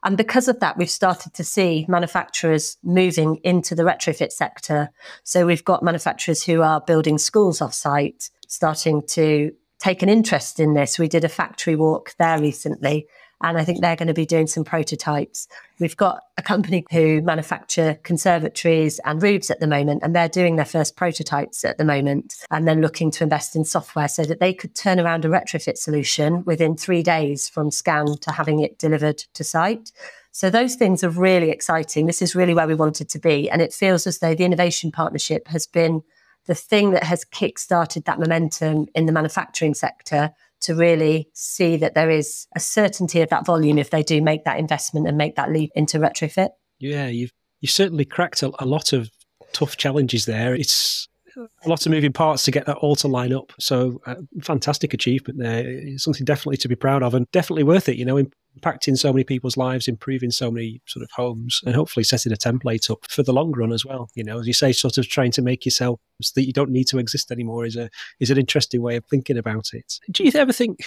And 0.03 0.17
because 0.17 0.47
of 0.47 0.59
that, 0.59 0.77
we've 0.77 0.89
started 0.89 1.33
to 1.35 1.43
see 1.43 1.85
manufacturers 1.87 2.77
moving 2.83 3.37
into 3.43 3.75
the 3.75 3.83
retrofit 3.83 4.31
sector. 4.31 4.89
So 5.23 5.45
we've 5.45 5.63
got 5.63 5.83
manufacturers 5.83 6.43
who 6.43 6.61
are 6.61 6.81
building 6.81 7.17
schools 7.17 7.61
off 7.61 7.73
site, 7.73 8.29
starting 8.47 9.03
to 9.09 9.51
take 9.79 10.01
an 10.01 10.09
interest 10.09 10.59
in 10.59 10.73
this. 10.73 10.99
We 10.99 11.07
did 11.07 11.23
a 11.23 11.29
factory 11.29 11.75
walk 11.75 12.13
there 12.17 12.39
recently, 12.39 13.07
and 13.43 13.57
I 13.57 13.63
think 13.63 13.81
they're 13.81 13.95
going 13.95 14.07
to 14.07 14.13
be 14.13 14.25
doing 14.25 14.47
some 14.47 14.63
prototypes. 14.63 15.47
We've 15.79 15.97
got 15.97 16.21
a 16.37 16.41
company 16.41 16.85
who 16.91 17.21
manufacture 17.21 17.99
conservatories 18.03 18.99
and 19.05 19.21
roofs 19.21 19.49
at 19.49 19.59
the 19.59 19.67
moment, 19.67 20.03
and 20.03 20.15
they're 20.15 20.29
doing 20.29 20.55
their 20.55 20.65
first 20.65 20.95
prototypes 20.95 21.65
at 21.65 21.77
the 21.77 21.85
moment, 21.85 22.35
and 22.51 22.67
then 22.67 22.81
looking 22.81 23.11
to 23.11 23.23
invest 23.23 23.55
in 23.55 23.65
software 23.65 24.07
so 24.07 24.23
that 24.25 24.39
they 24.39 24.53
could 24.53 24.75
turn 24.75 24.99
around 24.99 25.25
a 25.25 25.29
retrofit 25.29 25.77
solution 25.77 26.43
within 26.45 26.75
three 26.75 27.03
days 27.03 27.49
from 27.49 27.71
scan 27.71 28.17
to 28.21 28.31
having 28.31 28.59
it 28.59 28.79
delivered 28.79 29.17
to 29.33 29.43
site. 29.43 29.91
So 30.31 30.49
those 30.49 30.75
things 30.75 31.03
are 31.03 31.09
really 31.09 31.49
exciting. 31.49 32.05
This 32.05 32.21
is 32.21 32.35
really 32.35 32.53
where 32.53 32.67
we 32.67 32.75
wanted 32.75 33.09
to 33.09 33.19
be. 33.19 33.49
And 33.49 33.61
it 33.61 33.73
feels 33.73 34.07
as 34.07 34.19
though 34.19 34.33
the 34.33 34.45
innovation 34.45 34.91
partnership 34.91 35.47
has 35.49 35.67
been 35.67 36.03
the 36.45 36.55
thing 36.55 36.91
that 36.91 37.03
has 37.03 37.25
kick-started 37.25 38.05
that 38.05 38.19
momentum 38.19 38.87
in 38.95 39.05
the 39.05 39.11
manufacturing 39.11 39.73
sector 39.73 40.31
to 40.61 40.75
really 40.75 41.29
see 41.33 41.77
that 41.77 41.95
there 41.95 42.09
is 42.09 42.47
a 42.55 42.59
certainty 42.59 43.21
of 43.21 43.29
that 43.29 43.45
volume 43.45 43.77
if 43.77 43.89
they 43.89 44.03
do 44.03 44.21
make 44.21 44.45
that 44.45 44.59
investment 44.59 45.07
and 45.07 45.17
make 45.17 45.35
that 45.35 45.51
leap 45.51 45.71
into 45.75 45.99
retrofit. 45.99 46.49
Yeah, 46.79 47.07
you've 47.07 47.31
you 47.59 47.67
certainly 47.67 48.05
cracked 48.05 48.41
a, 48.41 48.51
a 48.59 48.65
lot 48.65 48.91
of 48.91 49.09
tough 49.53 49.77
challenges 49.77 50.25
there. 50.25 50.55
It's 50.55 51.07
a 51.37 51.69
lot 51.69 51.85
of 51.85 51.91
moving 51.91 52.13
parts 52.13 52.43
to 52.43 52.51
get 52.51 52.65
that 52.65 52.77
all 52.77 52.95
to 52.97 53.07
line 53.07 53.33
up. 53.33 53.53
So, 53.59 54.01
uh, 54.05 54.15
fantastic 54.41 54.93
achievement 54.93 55.39
there. 55.39 55.63
It's 55.65 56.03
something 56.03 56.25
definitely 56.25 56.57
to 56.57 56.67
be 56.67 56.75
proud 56.75 57.03
of 57.03 57.13
and 57.13 57.29
definitely 57.31 57.63
worth 57.63 57.89
it. 57.89 57.97
You 57.97 58.05
know, 58.05 58.23
impacting 58.59 58.97
so 58.97 59.13
many 59.13 59.23
people's 59.23 59.57
lives, 59.57 59.87
improving 59.87 60.31
so 60.31 60.51
many 60.51 60.81
sort 60.85 61.03
of 61.03 61.09
homes, 61.15 61.61
and 61.65 61.75
hopefully 61.75 62.03
setting 62.03 62.31
a 62.31 62.35
template 62.35 62.89
up 62.89 62.99
for 63.09 63.23
the 63.23 63.33
long 63.33 63.51
run 63.51 63.71
as 63.71 63.85
well. 63.85 64.09
You 64.15 64.23
know, 64.23 64.39
as 64.39 64.47
you 64.47 64.53
say, 64.53 64.71
sort 64.71 64.97
of 64.97 65.07
trying 65.07 65.31
to 65.31 65.41
make 65.41 65.65
yourself 65.65 65.99
so 66.21 66.31
that 66.35 66.45
you 66.45 66.53
don't 66.53 66.71
need 66.71 66.87
to 66.87 66.99
exist 66.99 67.31
anymore 67.31 67.65
is 67.65 67.75
a 67.75 67.89
is 68.19 68.29
an 68.29 68.37
interesting 68.37 68.81
way 68.81 68.95
of 68.95 69.05
thinking 69.05 69.37
about 69.37 69.69
it. 69.73 69.99
Do 70.11 70.23
you 70.23 70.31
ever 70.35 70.53
think? 70.53 70.83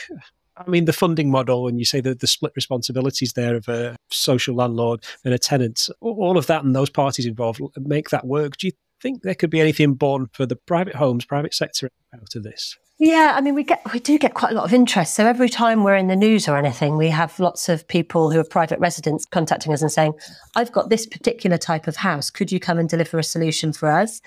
I 0.57 0.71
mean, 0.71 0.85
the 0.85 0.93
funding 0.93 1.31
model, 1.31 1.67
and 1.67 1.81
you 1.81 1.85
say 1.85 2.01
that 2.03 2.21
the 2.21 2.29
split 2.29 2.53
responsibilities 2.55 3.33
there 3.33 3.57
of 3.57 3.69
a 3.69 3.97
social 4.11 4.55
landlord 4.55 5.03
and 5.25 5.35
a 5.35 5.39
tenant, 5.39 5.89
all 6.01 6.39
of 6.39 6.47
that 6.47 6.63
and 6.63 6.77
those 6.77 6.91
parties 6.91 7.27
involved 7.27 7.61
make 7.77 8.11
that 8.11 8.27
work. 8.27 8.57
Do 8.59 8.69
you 8.69 8.73
think 9.05 9.23
there 9.23 9.35
could 9.35 9.51
be 9.51 9.61
anything 9.61 9.95
born 9.95 10.29
for 10.33 10.47
the 10.47 10.57
private 10.57 10.95
homes, 10.97 11.27
private 11.27 11.55
sector 11.55 11.91
out 12.15 12.35
of 12.35 12.43
this? 12.43 12.77
Yeah, 12.99 13.35
I 13.37 13.41
mean, 13.41 13.55
we 13.55 13.65
get 13.65 13.83
we 13.93 13.99
do 13.99 14.19
get 14.19 14.35
quite 14.35 14.53
a 14.53 14.55
lot 14.55 14.65
of 14.65 14.73
interest. 14.73 15.15
So 15.15 15.27
every 15.27 15.49
time 15.49 15.83
we're 15.83 15.97
in 15.97 16.07
the 16.07 16.17
news 16.17 16.49
or 16.49 16.57
anything, 16.57 16.97
we 16.97 17.09
have 17.09 17.39
lots 17.39 17.69
of 17.69 17.87
people 17.87 18.31
who 18.31 18.39
are 18.39 18.45
private 18.45 18.79
residents 18.79 19.27
contacting 19.27 19.73
us 19.75 19.83
and 19.83 19.93
saying, 19.93 20.15
"I've 20.57 20.73
got 20.73 20.89
this 20.89 21.07
particular 21.07 21.59
type 21.59 21.87
of 21.87 21.97
house. 21.97 22.31
Could 22.31 22.51
you 22.51 22.61
come 22.61 22.79
and 22.79 22.89
deliver 22.89 23.19
a 23.19 23.25
solution 23.25 23.73
for 23.73 23.91
us?" 23.91 24.23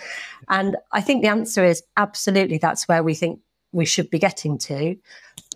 And 0.49 0.75
I 0.91 1.01
think 1.01 1.23
the 1.23 1.29
answer 1.29 1.63
is 1.63 1.81
absolutely. 1.95 2.57
That's 2.57 2.87
where 2.87 3.03
we 3.03 3.15
think 3.15 3.39
we 3.71 3.85
should 3.85 4.09
be 4.09 4.19
getting 4.19 4.57
to. 4.59 4.95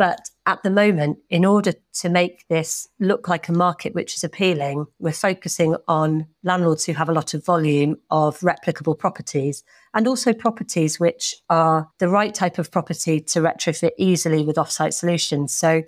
But 0.02 0.32
at 0.48 0.64
the 0.64 0.72
moment, 0.72 1.20
in 1.30 1.46
order 1.46 1.74
to 2.00 2.10
make 2.10 2.48
this 2.48 2.88
look 3.00 3.28
like 3.28 3.48
a 3.48 3.54
market 3.54 3.94
which 3.94 4.16
is 4.16 4.24
appealing, 4.24 4.88
we're 4.98 5.12
focusing 5.12 5.76
on 5.88 6.26
landlords 6.44 6.86
who 6.86 6.94
have 6.94 7.08
a 7.08 7.12
lot 7.12 7.36
of 7.36 7.46
volume 7.46 7.98
of 8.10 8.40
replicable 8.40 8.98
properties 8.98 9.64
and 9.94 10.08
also 10.08 10.34
properties 10.34 11.00
which 11.00 11.36
are 11.52 11.88
the 12.00 12.10
right 12.10 12.34
type 12.34 12.58
of 12.58 12.72
property 12.72 13.20
to 13.20 13.42
retrofit 13.42 13.92
easily 14.00 14.44
with 14.44 14.56
offsite 14.56 14.94
solutions. 14.94 15.54
So 15.54 15.84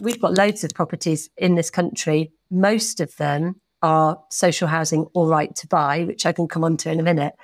we've 0.00 0.22
got 0.22 0.38
loads 0.38 0.64
of 0.64 0.70
properties 0.70 1.28
in 1.36 1.54
this 1.56 1.68
country. 1.68 2.32
Most 2.50 2.98
of 2.98 3.14
them 3.18 3.60
are 3.82 4.18
social 4.30 4.68
housing 4.68 5.04
or 5.12 5.28
right 5.28 5.54
to 5.56 5.66
buy, 5.66 6.04
which 6.04 6.24
I 6.24 6.32
can 6.32 6.48
come 6.48 6.64
on 6.64 6.78
to 6.78 6.90
in 6.90 6.98
a 6.98 7.02
minute, 7.02 7.34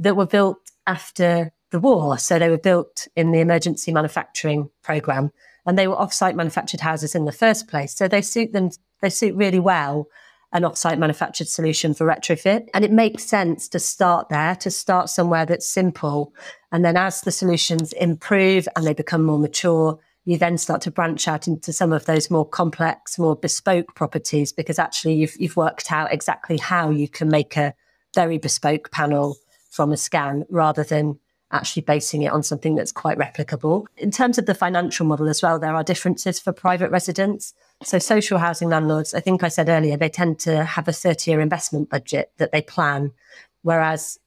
that 0.00 0.16
were 0.16 0.26
built 0.26 0.58
after 0.88 1.52
the 1.70 1.78
war. 1.78 2.18
So 2.18 2.40
they 2.40 2.50
were 2.50 2.58
built 2.58 3.06
in 3.14 3.30
the 3.30 3.38
emergency 3.38 3.92
manufacturing 3.92 4.68
program 4.82 5.30
and 5.66 5.78
they 5.78 5.88
were 5.88 5.96
offsite 5.96 6.34
manufactured 6.34 6.80
houses 6.80 7.14
in 7.14 7.24
the 7.24 7.32
first 7.32 7.68
place. 7.68 7.94
So 7.94 8.08
they 8.08 8.22
suit 8.22 8.52
them, 8.52 8.70
they 9.00 9.10
suit 9.10 9.34
really 9.34 9.60
well 9.60 10.08
an 10.52 10.62
offsite 10.62 10.98
manufactured 10.98 11.48
solution 11.48 11.94
for 11.94 12.06
retrofit. 12.06 12.68
And 12.74 12.84
it 12.84 12.90
makes 12.90 13.24
sense 13.24 13.68
to 13.68 13.78
start 13.78 14.28
there, 14.30 14.56
to 14.56 14.70
start 14.70 15.08
somewhere 15.08 15.46
that's 15.46 15.68
simple. 15.68 16.34
And 16.72 16.84
then 16.84 16.96
as 16.96 17.20
the 17.20 17.30
solutions 17.30 17.92
improve 17.92 18.66
and 18.74 18.84
they 18.84 18.94
become 18.94 19.24
more 19.24 19.38
mature, 19.38 19.98
you 20.24 20.36
then 20.36 20.58
start 20.58 20.82
to 20.82 20.90
branch 20.90 21.28
out 21.28 21.46
into 21.46 21.72
some 21.72 21.92
of 21.92 22.04
those 22.06 22.30
more 22.30 22.46
complex, 22.46 23.18
more 23.18 23.36
bespoke 23.36 23.94
properties 23.94 24.52
because 24.52 24.78
actually 24.78 25.14
you've, 25.14 25.36
you've 25.38 25.56
worked 25.56 25.90
out 25.92 26.12
exactly 26.12 26.58
how 26.58 26.90
you 26.90 27.08
can 27.08 27.28
make 27.28 27.56
a 27.56 27.74
very 28.14 28.38
bespoke 28.38 28.90
panel 28.90 29.36
from 29.70 29.92
a 29.92 29.96
scan 29.96 30.44
rather 30.50 30.82
than 30.82 31.18
actually 31.52 31.82
basing 31.82 32.22
it 32.22 32.32
on 32.32 32.42
something 32.42 32.74
that's 32.74 32.92
quite 32.92 33.18
replicable. 33.18 33.86
In 33.96 34.10
terms 34.10 34.38
of 34.38 34.46
the 34.46 34.54
financial 34.54 35.06
model 35.06 35.28
as 35.28 35.42
well, 35.42 35.58
there 35.58 35.74
are 35.74 35.84
differences 35.84 36.38
for 36.38 36.52
private 36.52 36.90
residents. 36.90 37.54
So, 37.82 37.98
social 37.98 38.38
housing 38.38 38.68
landlords, 38.68 39.14
I 39.14 39.20
think 39.20 39.42
I 39.42 39.48
said 39.48 39.68
earlier, 39.68 39.96
they 39.96 40.08
tend 40.08 40.38
to 40.40 40.64
have 40.64 40.86
a 40.88 40.92
30 40.92 41.30
year 41.30 41.40
investment 41.40 41.90
budget 41.90 42.32
that 42.38 42.52
they 42.52 42.62
plan, 42.62 43.12
whereas 43.62 44.18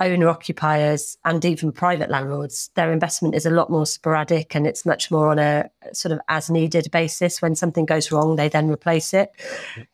owner 0.00 0.28
occupiers 0.28 1.16
and 1.24 1.44
even 1.44 1.72
private 1.72 2.08
landlords, 2.08 2.70
their 2.74 2.92
investment 2.92 3.34
is 3.34 3.44
a 3.44 3.50
lot 3.50 3.68
more 3.68 3.84
sporadic 3.84 4.54
and 4.54 4.64
it's 4.64 4.86
much 4.86 5.10
more 5.10 5.28
on 5.28 5.40
a 5.40 5.68
sort 5.92 6.12
of 6.12 6.20
as 6.28 6.48
needed 6.48 6.88
basis. 6.92 7.42
When 7.42 7.56
something 7.56 7.84
goes 7.84 8.12
wrong, 8.12 8.36
they 8.36 8.48
then 8.48 8.70
replace 8.70 9.12
it. 9.14 9.32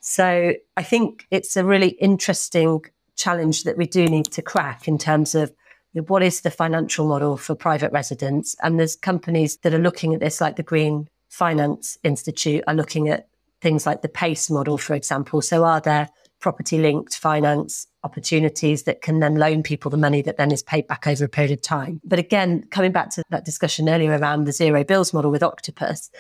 So, 0.00 0.54
I 0.76 0.82
think 0.82 1.26
it's 1.30 1.56
a 1.56 1.64
really 1.64 1.90
interesting 1.90 2.84
challenge 3.16 3.62
that 3.64 3.76
we 3.76 3.86
do 3.86 4.06
need 4.06 4.26
to 4.26 4.42
crack 4.42 4.88
in 4.88 4.98
terms 4.98 5.34
of 5.34 5.52
what 5.94 6.22
is 6.22 6.40
the 6.40 6.50
financial 6.50 7.06
model 7.06 7.36
for 7.36 7.54
private 7.54 7.92
residents? 7.92 8.56
And 8.62 8.78
there's 8.78 8.96
companies 8.96 9.58
that 9.58 9.74
are 9.74 9.78
looking 9.78 10.14
at 10.14 10.20
this, 10.20 10.40
like 10.40 10.56
the 10.56 10.62
Green 10.62 11.08
Finance 11.28 11.98
Institute, 12.02 12.64
are 12.66 12.74
looking 12.74 13.08
at 13.08 13.28
things 13.60 13.86
like 13.86 14.02
the 14.02 14.08
PACE 14.08 14.50
model, 14.50 14.76
for 14.76 14.94
example. 14.94 15.40
So, 15.40 15.64
are 15.64 15.80
there 15.80 16.08
property 16.40 16.78
linked 16.78 17.16
finance 17.16 17.86
opportunities 18.02 18.82
that 18.82 19.00
can 19.00 19.20
then 19.20 19.36
loan 19.36 19.62
people 19.62 19.90
the 19.90 19.96
money 19.96 20.20
that 20.20 20.36
then 20.36 20.52
is 20.52 20.62
paid 20.62 20.86
back 20.86 21.06
over 21.06 21.24
a 21.24 21.28
period 21.28 21.52
of 21.52 21.62
time? 21.62 22.00
But 22.04 22.18
again, 22.18 22.64
coming 22.70 22.92
back 22.92 23.10
to 23.10 23.22
that 23.30 23.44
discussion 23.44 23.88
earlier 23.88 24.18
around 24.18 24.44
the 24.44 24.52
zero 24.52 24.84
bills 24.84 25.14
model 25.14 25.30
with 25.30 25.42
Octopus, 25.42 26.10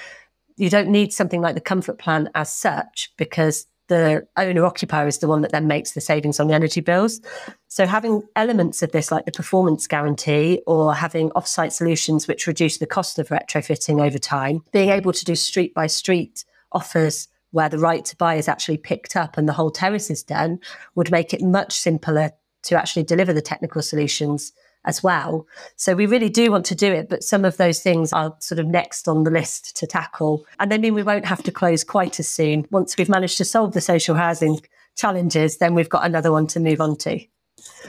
you 0.56 0.70
don't 0.70 0.88
need 0.88 1.12
something 1.12 1.42
like 1.42 1.54
the 1.54 1.60
comfort 1.60 1.98
plan 1.98 2.30
as 2.34 2.52
such 2.52 3.12
because 3.16 3.66
the 3.88 4.26
owner 4.36 4.64
occupier 4.64 5.06
is 5.06 5.18
the 5.18 5.28
one 5.28 5.42
that 5.42 5.52
then 5.52 5.66
makes 5.66 5.92
the 5.92 6.00
savings 6.00 6.40
on 6.40 6.48
the 6.48 6.54
energy 6.54 6.80
bills. 6.80 7.20
So 7.68 7.86
having 7.86 8.22
elements 8.36 8.82
of 8.82 8.92
this 8.92 9.10
like 9.10 9.26
the 9.26 9.32
performance 9.32 9.86
guarantee 9.86 10.62
or 10.66 10.94
having 10.94 11.30
offsite 11.30 11.72
solutions 11.72 12.26
which 12.26 12.46
reduce 12.46 12.78
the 12.78 12.86
cost 12.86 13.18
of 13.18 13.28
retrofitting 13.28 14.04
over 14.04 14.18
time, 14.18 14.62
being 14.72 14.90
able 14.90 15.12
to 15.12 15.24
do 15.24 15.34
street 15.34 15.74
by 15.74 15.86
street 15.86 16.44
offers 16.72 17.28
where 17.50 17.68
the 17.68 17.78
right 17.78 18.04
to 18.04 18.16
buy 18.16 18.34
is 18.34 18.48
actually 18.48 18.78
picked 18.78 19.16
up 19.16 19.36
and 19.36 19.48
the 19.48 19.52
whole 19.52 19.70
terrace 19.70 20.10
is 20.10 20.22
done 20.22 20.58
would 20.94 21.10
make 21.10 21.32
it 21.32 21.40
much 21.40 21.72
simpler 21.72 22.32
to 22.62 22.76
actually 22.76 23.04
deliver 23.04 23.32
the 23.32 23.42
technical 23.42 23.82
solutions 23.82 24.52
as 24.84 25.02
well. 25.02 25.46
So 25.76 25.94
we 25.94 26.06
really 26.06 26.28
do 26.28 26.50
want 26.50 26.66
to 26.66 26.74
do 26.74 26.92
it, 26.92 27.08
but 27.08 27.22
some 27.22 27.44
of 27.44 27.56
those 27.56 27.80
things 27.80 28.12
are 28.12 28.34
sort 28.40 28.58
of 28.58 28.66
next 28.66 29.08
on 29.08 29.24
the 29.24 29.30
list 29.30 29.76
to 29.76 29.86
tackle. 29.86 30.44
And 30.60 30.70
they 30.70 30.78
mean 30.78 30.94
we 30.94 31.02
won't 31.02 31.24
have 31.24 31.42
to 31.44 31.52
close 31.52 31.84
quite 31.84 32.20
as 32.20 32.28
soon. 32.28 32.66
Once 32.70 32.96
we've 32.96 33.08
managed 33.08 33.38
to 33.38 33.44
solve 33.44 33.72
the 33.72 33.80
social 33.80 34.14
housing 34.14 34.60
challenges, 34.96 35.58
then 35.58 35.74
we've 35.74 35.88
got 35.88 36.04
another 36.04 36.30
one 36.30 36.46
to 36.48 36.60
move 36.60 36.80
on 36.80 36.96
to. 36.98 37.20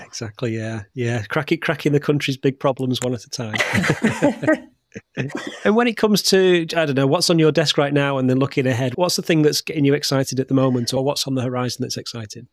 Exactly, 0.02 0.56
yeah. 0.56 0.84
Yeah. 0.94 1.24
Cracking 1.24 1.60
cracking 1.60 1.92
the 1.92 2.00
country's 2.00 2.38
big 2.38 2.60
problems 2.60 3.00
one 3.02 3.14
at 3.14 3.26
a 3.26 3.30
time. 3.30 3.56
and 5.66 5.76
when 5.76 5.88
it 5.88 5.98
comes 5.98 6.22
to 6.24 6.66
I 6.76 6.86
don't 6.86 6.96
know 6.96 7.08
what's 7.08 7.30
on 7.30 7.40
your 7.40 7.52
desk 7.52 7.78
right 7.78 7.94
now 7.94 8.18
and 8.18 8.30
then 8.30 8.40
looking 8.40 8.68
ahead, 8.68 8.94
what's 8.96 9.18
the 9.18 9.22
thing 9.22 9.42
that's 9.42 9.62
getting 9.62 9.84
you 9.86 9.94
excited 9.94 10.40
at 10.40 10.48
the 10.48 10.54
moment 10.54 10.94
or 10.94 11.04
what's 11.04 11.28
on 11.28 11.36
the 11.36 11.42
horizon 11.42 11.82
that's 11.82 11.98
exciting? 11.98 12.48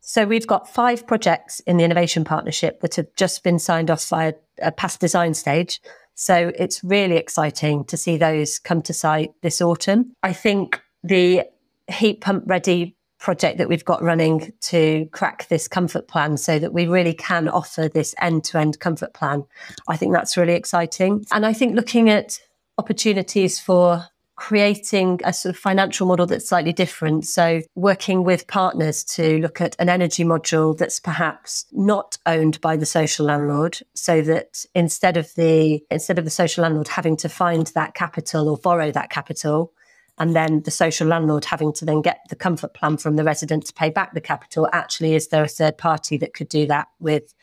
So 0.00 0.24
we've 0.24 0.46
got 0.46 0.68
five 0.68 1.06
projects 1.06 1.60
in 1.60 1.76
the 1.76 1.84
innovation 1.84 2.24
partnership 2.24 2.80
that 2.80 2.96
have 2.96 3.14
just 3.16 3.44
been 3.44 3.58
signed 3.58 3.90
off 3.90 4.08
via 4.08 4.34
a 4.60 4.72
past 4.72 5.00
design 5.00 5.34
stage. 5.34 5.80
So 6.14 6.52
it's 6.58 6.82
really 6.82 7.16
exciting 7.16 7.84
to 7.86 7.96
see 7.96 8.16
those 8.16 8.58
come 8.58 8.82
to 8.82 8.92
site 8.92 9.32
this 9.42 9.60
autumn. 9.60 10.12
I 10.22 10.32
think 10.32 10.80
the 11.02 11.44
heat 11.88 12.20
pump 12.20 12.44
ready 12.46 12.96
project 13.18 13.58
that 13.58 13.68
we've 13.68 13.84
got 13.84 14.02
running 14.02 14.52
to 14.60 15.06
crack 15.12 15.46
this 15.48 15.68
comfort 15.68 16.08
plan 16.08 16.36
so 16.38 16.58
that 16.58 16.72
we 16.72 16.86
really 16.86 17.12
can 17.14 17.48
offer 17.48 17.88
this 17.88 18.14
end 18.20 18.44
to 18.44 18.58
end 18.58 18.80
comfort 18.80 19.12
plan. 19.12 19.44
I 19.88 19.96
think 19.96 20.12
that's 20.12 20.36
really 20.36 20.54
exciting. 20.54 21.24
And 21.30 21.44
I 21.44 21.52
think 21.52 21.76
looking 21.76 22.08
at 22.08 22.40
opportunities 22.78 23.60
for 23.60 24.06
creating 24.40 25.20
a 25.22 25.34
sort 25.34 25.54
of 25.54 25.60
financial 25.60 26.06
model 26.06 26.24
that's 26.24 26.48
slightly 26.48 26.72
different. 26.72 27.26
So 27.26 27.60
working 27.74 28.24
with 28.24 28.46
partners 28.46 29.04
to 29.16 29.38
look 29.38 29.60
at 29.60 29.76
an 29.78 29.90
energy 29.90 30.24
module 30.24 30.76
that's 30.76 30.98
perhaps 30.98 31.66
not 31.72 32.16
owned 32.24 32.58
by 32.62 32.78
the 32.78 32.86
social 32.86 33.26
landlord 33.26 33.80
so 33.94 34.22
that 34.22 34.64
instead 34.74 35.18
of 35.18 35.32
the 35.34 35.84
instead 35.90 36.18
of 36.18 36.24
the 36.24 36.30
social 36.30 36.62
landlord 36.62 36.88
having 36.88 37.18
to 37.18 37.28
find 37.28 37.66
that 37.74 37.92
capital 37.92 38.48
or 38.48 38.56
borrow 38.56 38.90
that 38.90 39.10
capital 39.10 39.74
and 40.18 40.34
then 40.34 40.62
the 40.62 40.70
social 40.70 41.06
landlord 41.06 41.44
having 41.44 41.70
to 41.74 41.84
then 41.84 42.00
get 42.00 42.20
the 42.30 42.36
comfort 42.36 42.72
plan 42.72 42.96
from 42.96 43.16
the 43.16 43.24
resident 43.24 43.66
to 43.66 43.74
pay 43.74 43.90
back 43.90 44.14
the 44.14 44.22
capital 44.22 44.70
actually 44.72 45.14
is 45.14 45.28
there 45.28 45.44
a 45.44 45.48
third 45.48 45.76
party 45.76 46.16
that 46.16 46.32
could 46.32 46.48
do 46.48 46.66
that 46.66 46.88
with 46.98 47.34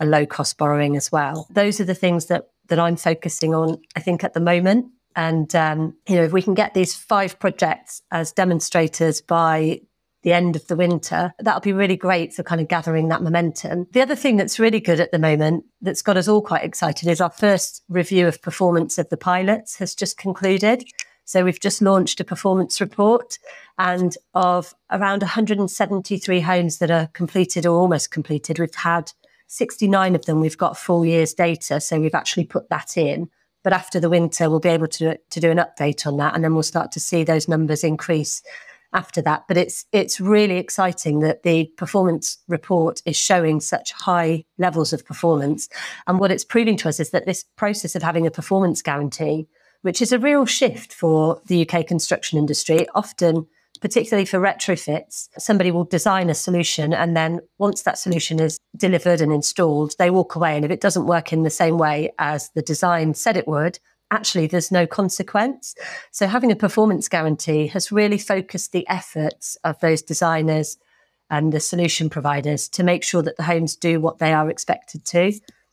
a 0.00 0.04
low 0.04 0.26
cost 0.26 0.58
borrowing 0.58 0.96
as 0.96 1.10
well 1.10 1.46
those 1.50 1.80
are 1.80 1.86
the 1.86 1.94
things 1.94 2.26
that 2.26 2.50
that 2.68 2.78
I'm 2.78 2.96
focusing 2.96 3.54
on 3.54 3.78
I 3.96 4.00
think 4.00 4.22
at 4.22 4.34
the 4.34 4.40
moment 4.40 4.92
and, 5.16 5.54
um, 5.54 5.94
you 6.08 6.16
know, 6.16 6.22
if 6.22 6.32
we 6.32 6.42
can 6.42 6.54
get 6.54 6.74
these 6.74 6.94
five 6.94 7.38
projects 7.38 8.02
as 8.10 8.32
demonstrators 8.32 9.20
by 9.20 9.80
the 10.22 10.32
end 10.32 10.54
of 10.54 10.66
the 10.68 10.76
winter, 10.76 11.34
that'll 11.40 11.60
be 11.60 11.72
really 11.72 11.96
great 11.96 12.32
for 12.32 12.42
kind 12.42 12.60
of 12.60 12.68
gathering 12.68 13.08
that 13.08 13.22
momentum. 13.22 13.86
The 13.92 14.02
other 14.02 14.14
thing 14.14 14.36
that's 14.36 14.58
really 14.58 14.80
good 14.80 15.00
at 15.00 15.10
the 15.10 15.18
moment 15.18 15.64
that's 15.80 16.02
got 16.02 16.16
us 16.16 16.28
all 16.28 16.42
quite 16.42 16.64
excited 16.64 17.08
is 17.08 17.20
our 17.20 17.30
first 17.30 17.82
review 17.88 18.28
of 18.28 18.40
performance 18.40 18.98
of 18.98 19.08
the 19.08 19.16
pilots 19.16 19.76
has 19.78 19.94
just 19.94 20.16
concluded. 20.16 20.84
So 21.24 21.44
we've 21.44 21.60
just 21.60 21.82
launched 21.82 22.20
a 22.20 22.24
performance 22.24 22.80
report 22.80 23.38
and 23.78 24.16
of 24.34 24.74
around 24.90 25.22
173 25.22 26.40
homes 26.40 26.78
that 26.78 26.90
are 26.90 27.08
completed 27.08 27.66
or 27.66 27.80
almost 27.80 28.10
completed, 28.10 28.58
we've 28.58 28.74
had 28.74 29.12
69 29.52 30.14
of 30.14 30.24
them. 30.24 30.40
We've 30.40 30.56
got 30.56 30.78
full 30.78 31.04
year's 31.04 31.34
data. 31.34 31.80
So 31.80 32.00
we've 32.00 32.14
actually 32.14 32.44
put 32.44 32.70
that 32.70 32.96
in. 32.96 33.28
But 33.64 33.72
after 33.72 34.00
the 34.00 34.10
winter, 34.10 34.50
we'll 34.50 34.60
be 34.60 34.68
able 34.68 34.88
to 34.88 35.16
to 35.16 35.40
do 35.40 35.50
an 35.50 35.58
update 35.58 36.06
on 36.06 36.16
that, 36.18 36.34
and 36.34 36.42
then 36.42 36.54
we'll 36.54 36.62
start 36.62 36.92
to 36.92 37.00
see 37.00 37.24
those 37.24 37.48
numbers 37.48 37.84
increase 37.84 38.42
after 38.92 39.22
that. 39.22 39.44
But 39.48 39.56
it's 39.56 39.86
it's 39.92 40.20
really 40.20 40.56
exciting 40.56 41.20
that 41.20 41.42
the 41.42 41.66
performance 41.76 42.38
report 42.48 43.00
is 43.06 43.16
showing 43.16 43.60
such 43.60 43.92
high 43.92 44.44
levels 44.58 44.92
of 44.92 45.04
performance. 45.04 45.68
And 46.06 46.18
what 46.18 46.30
it's 46.30 46.44
proving 46.44 46.76
to 46.78 46.88
us 46.88 47.00
is 47.00 47.10
that 47.10 47.26
this 47.26 47.44
process 47.56 47.94
of 47.94 48.02
having 48.02 48.26
a 48.26 48.30
performance 48.30 48.82
guarantee, 48.82 49.48
which 49.82 50.02
is 50.02 50.12
a 50.12 50.18
real 50.18 50.46
shift 50.46 50.92
for 50.92 51.40
the 51.46 51.68
UK 51.68 51.86
construction 51.86 52.38
industry, 52.38 52.86
often 52.94 53.46
particularly 53.82 54.24
for 54.24 54.38
retrofits, 54.38 55.28
somebody 55.38 55.70
will 55.70 55.84
design 55.84 56.30
a 56.30 56.34
solution 56.34 56.94
and 56.94 57.16
then 57.16 57.40
once 57.58 57.82
that 57.82 57.98
solution 57.98 58.40
is 58.40 58.58
delivered 58.76 59.20
and 59.20 59.32
installed, 59.32 59.94
they 59.98 60.08
walk 60.08 60.36
away. 60.36 60.56
And 60.56 60.64
if 60.64 60.70
it 60.70 60.80
doesn't 60.80 61.06
work 61.06 61.32
in 61.32 61.42
the 61.42 61.50
same 61.50 61.76
way 61.76 62.12
as 62.18 62.50
the 62.54 62.62
design 62.62 63.14
said 63.14 63.36
it 63.36 63.48
would, 63.48 63.80
actually 64.12 64.46
there's 64.46 64.70
no 64.70 64.86
consequence. 64.86 65.74
So 66.12 66.28
having 66.28 66.52
a 66.52 66.56
performance 66.56 67.08
guarantee 67.08 67.66
has 67.68 67.92
really 67.92 68.18
focused 68.18 68.70
the 68.72 68.88
efforts 68.88 69.56
of 69.64 69.80
those 69.80 70.00
designers 70.00 70.78
and 71.28 71.52
the 71.52 71.60
solution 71.60 72.08
providers 72.08 72.68
to 72.68 72.84
make 72.84 73.02
sure 73.02 73.22
that 73.22 73.36
the 73.36 73.42
homes 73.42 73.74
do 73.74 74.00
what 74.00 74.18
they 74.18 74.32
are 74.32 74.48
expected 74.48 75.04
to 75.06 75.32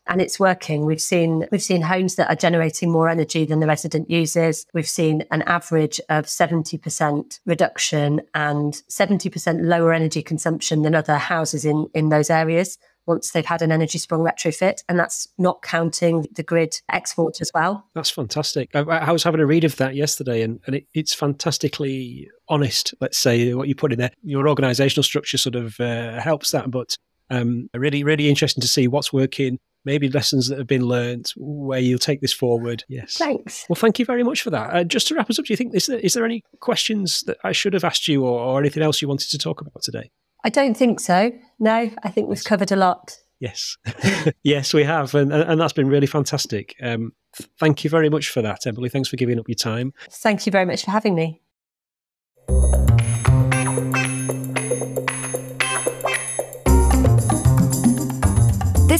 and 0.09 0.21
it's 0.21 0.39
working. 0.39 0.85
We've 0.85 1.01
seen 1.01 1.47
we've 1.51 1.63
seen 1.63 1.83
homes 1.83 2.15
that 2.15 2.29
are 2.29 2.35
generating 2.35 2.91
more 2.91 3.07
energy 3.07 3.45
than 3.45 3.59
the 3.59 3.67
resident 3.67 4.09
uses. 4.09 4.65
We've 4.73 4.87
seen 4.87 5.23
an 5.31 5.43
average 5.43 6.01
of 6.09 6.25
70% 6.25 7.39
reduction 7.45 8.21
and 8.33 8.73
70% 8.89 9.61
lower 9.61 9.93
energy 9.93 10.23
consumption 10.23 10.81
than 10.81 10.95
other 10.95 11.17
houses 11.17 11.63
in 11.63 11.87
in 11.93 12.09
those 12.09 12.29
areas 12.29 12.77
once 13.05 13.31
they've 13.31 13.45
had 13.45 13.63
an 13.63 13.71
Energiesprong 13.71 14.23
retrofit 14.29 14.83
and 14.87 14.99
that's 14.99 15.27
not 15.39 15.63
counting 15.63 16.27
the 16.35 16.43
grid 16.43 16.79
export 16.89 17.41
as 17.41 17.49
well 17.55 17.83
that's 17.95 18.11
fantastic 18.11 18.69
i, 18.75 18.81
I 18.81 19.11
was 19.11 19.23
having 19.23 19.39
a 19.39 19.47
read 19.47 19.63
of 19.63 19.77
that 19.77 19.95
yesterday 19.95 20.43
and, 20.43 20.59
and 20.67 20.75
it, 20.75 20.85
it's 20.93 21.13
fantastically 21.13 22.29
honest 22.49 22.93
let's 23.01 23.17
say 23.17 23.53
what 23.55 23.67
you 23.67 23.73
put 23.73 23.91
in 23.91 23.97
there 23.97 24.11
your 24.23 24.47
organizational 24.47 25.03
structure 25.03 25.39
sort 25.39 25.55
of 25.55 25.79
uh, 25.79 26.19
helps 26.21 26.51
that 26.51 26.69
but 26.69 26.95
um, 27.31 27.69
really 27.73 28.03
really 28.03 28.29
interesting 28.29 28.61
to 28.61 28.67
see 28.67 28.87
what's 28.87 29.11
working 29.11 29.57
maybe 29.85 30.09
lessons 30.09 30.47
that 30.47 30.57
have 30.57 30.67
been 30.67 30.85
learned 30.85 31.31
where 31.37 31.79
you'll 31.79 31.99
take 31.99 32.21
this 32.21 32.33
forward. 32.33 32.83
Yes. 32.87 33.17
Thanks. 33.17 33.65
Well, 33.69 33.75
thank 33.75 33.99
you 33.99 34.05
very 34.05 34.23
much 34.23 34.41
for 34.41 34.49
that. 34.49 34.73
Uh, 34.73 34.83
just 34.83 35.07
to 35.07 35.15
wrap 35.15 35.29
us 35.29 35.39
up, 35.39 35.45
do 35.45 35.53
you 35.53 35.57
think 35.57 35.73
is 35.75 35.87
there, 35.87 35.99
is 35.99 36.13
there 36.13 36.25
any 36.25 36.43
questions 36.59 37.21
that 37.21 37.37
I 37.43 37.51
should 37.51 37.73
have 37.73 37.83
asked 37.83 38.07
you 38.07 38.25
or, 38.25 38.39
or 38.39 38.59
anything 38.59 38.83
else 38.83 39.01
you 39.01 39.07
wanted 39.07 39.29
to 39.29 39.37
talk 39.37 39.61
about 39.61 39.81
today? 39.81 40.11
I 40.43 40.49
don't 40.49 40.75
think 40.75 40.99
so. 40.99 41.31
No, 41.59 41.91
I 42.03 42.09
think 42.09 42.29
we've 42.29 42.43
covered 42.43 42.71
a 42.71 42.75
lot. 42.75 43.17
Yes, 43.39 43.77
yes, 44.43 44.73
we 44.73 44.83
have, 44.83 45.15
and 45.15 45.31
and 45.31 45.61
that's 45.61 45.71
been 45.71 45.87
really 45.87 46.07
fantastic. 46.07 46.75
Um, 46.83 47.13
thank 47.57 47.85
you 47.85 47.89
very 47.89 48.09
much 48.09 48.29
for 48.29 48.41
that, 48.41 48.67
Emily. 48.67 48.89
Thanks 48.89 49.07
for 49.07 49.15
giving 49.15 49.39
up 49.39 49.47
your 49.47 49.55
time. 49.55 49.93
Thank 50.11 50.45
you 50.45 50.51
very 50.51 50.65
much 50.65 50.83
for 50.83 50.91
having 50.91 51.15
me. 51.15 51.41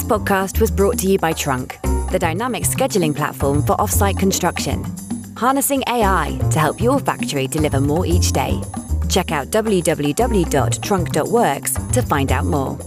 podcast 0.09 0.59
was 0.59 0.69
brought 0.71 0.97
to 0.97 1.07
you 1.07 1.19
by 1.19 1.31
Trunk, 1.31 1.79
the 2.11 2.17
dynamic 2.17 2.63
scheduling 2.63 3.15
platform 3.15 3.61
for 3.61 3.77
offsite 3.77 4.17
construction, 4.17 4.83
harnessing 5.37 5.83
AI 5.87 6.35
to 6.49 6.57
help 6.57 6.81
your 6.81 6.97
factory 6.99 7.45
deliver 7.45 7.79
more 7.79 8.07
each 8.07 8.31
day. 8.31 8.59
Check 9.07 9.31
out 9.31 9.49
www.trunk.works 9.49 11.73
to 11.93 12.01
find 12.01 12.31
out 12.31 12.45
more. 12.45 12.79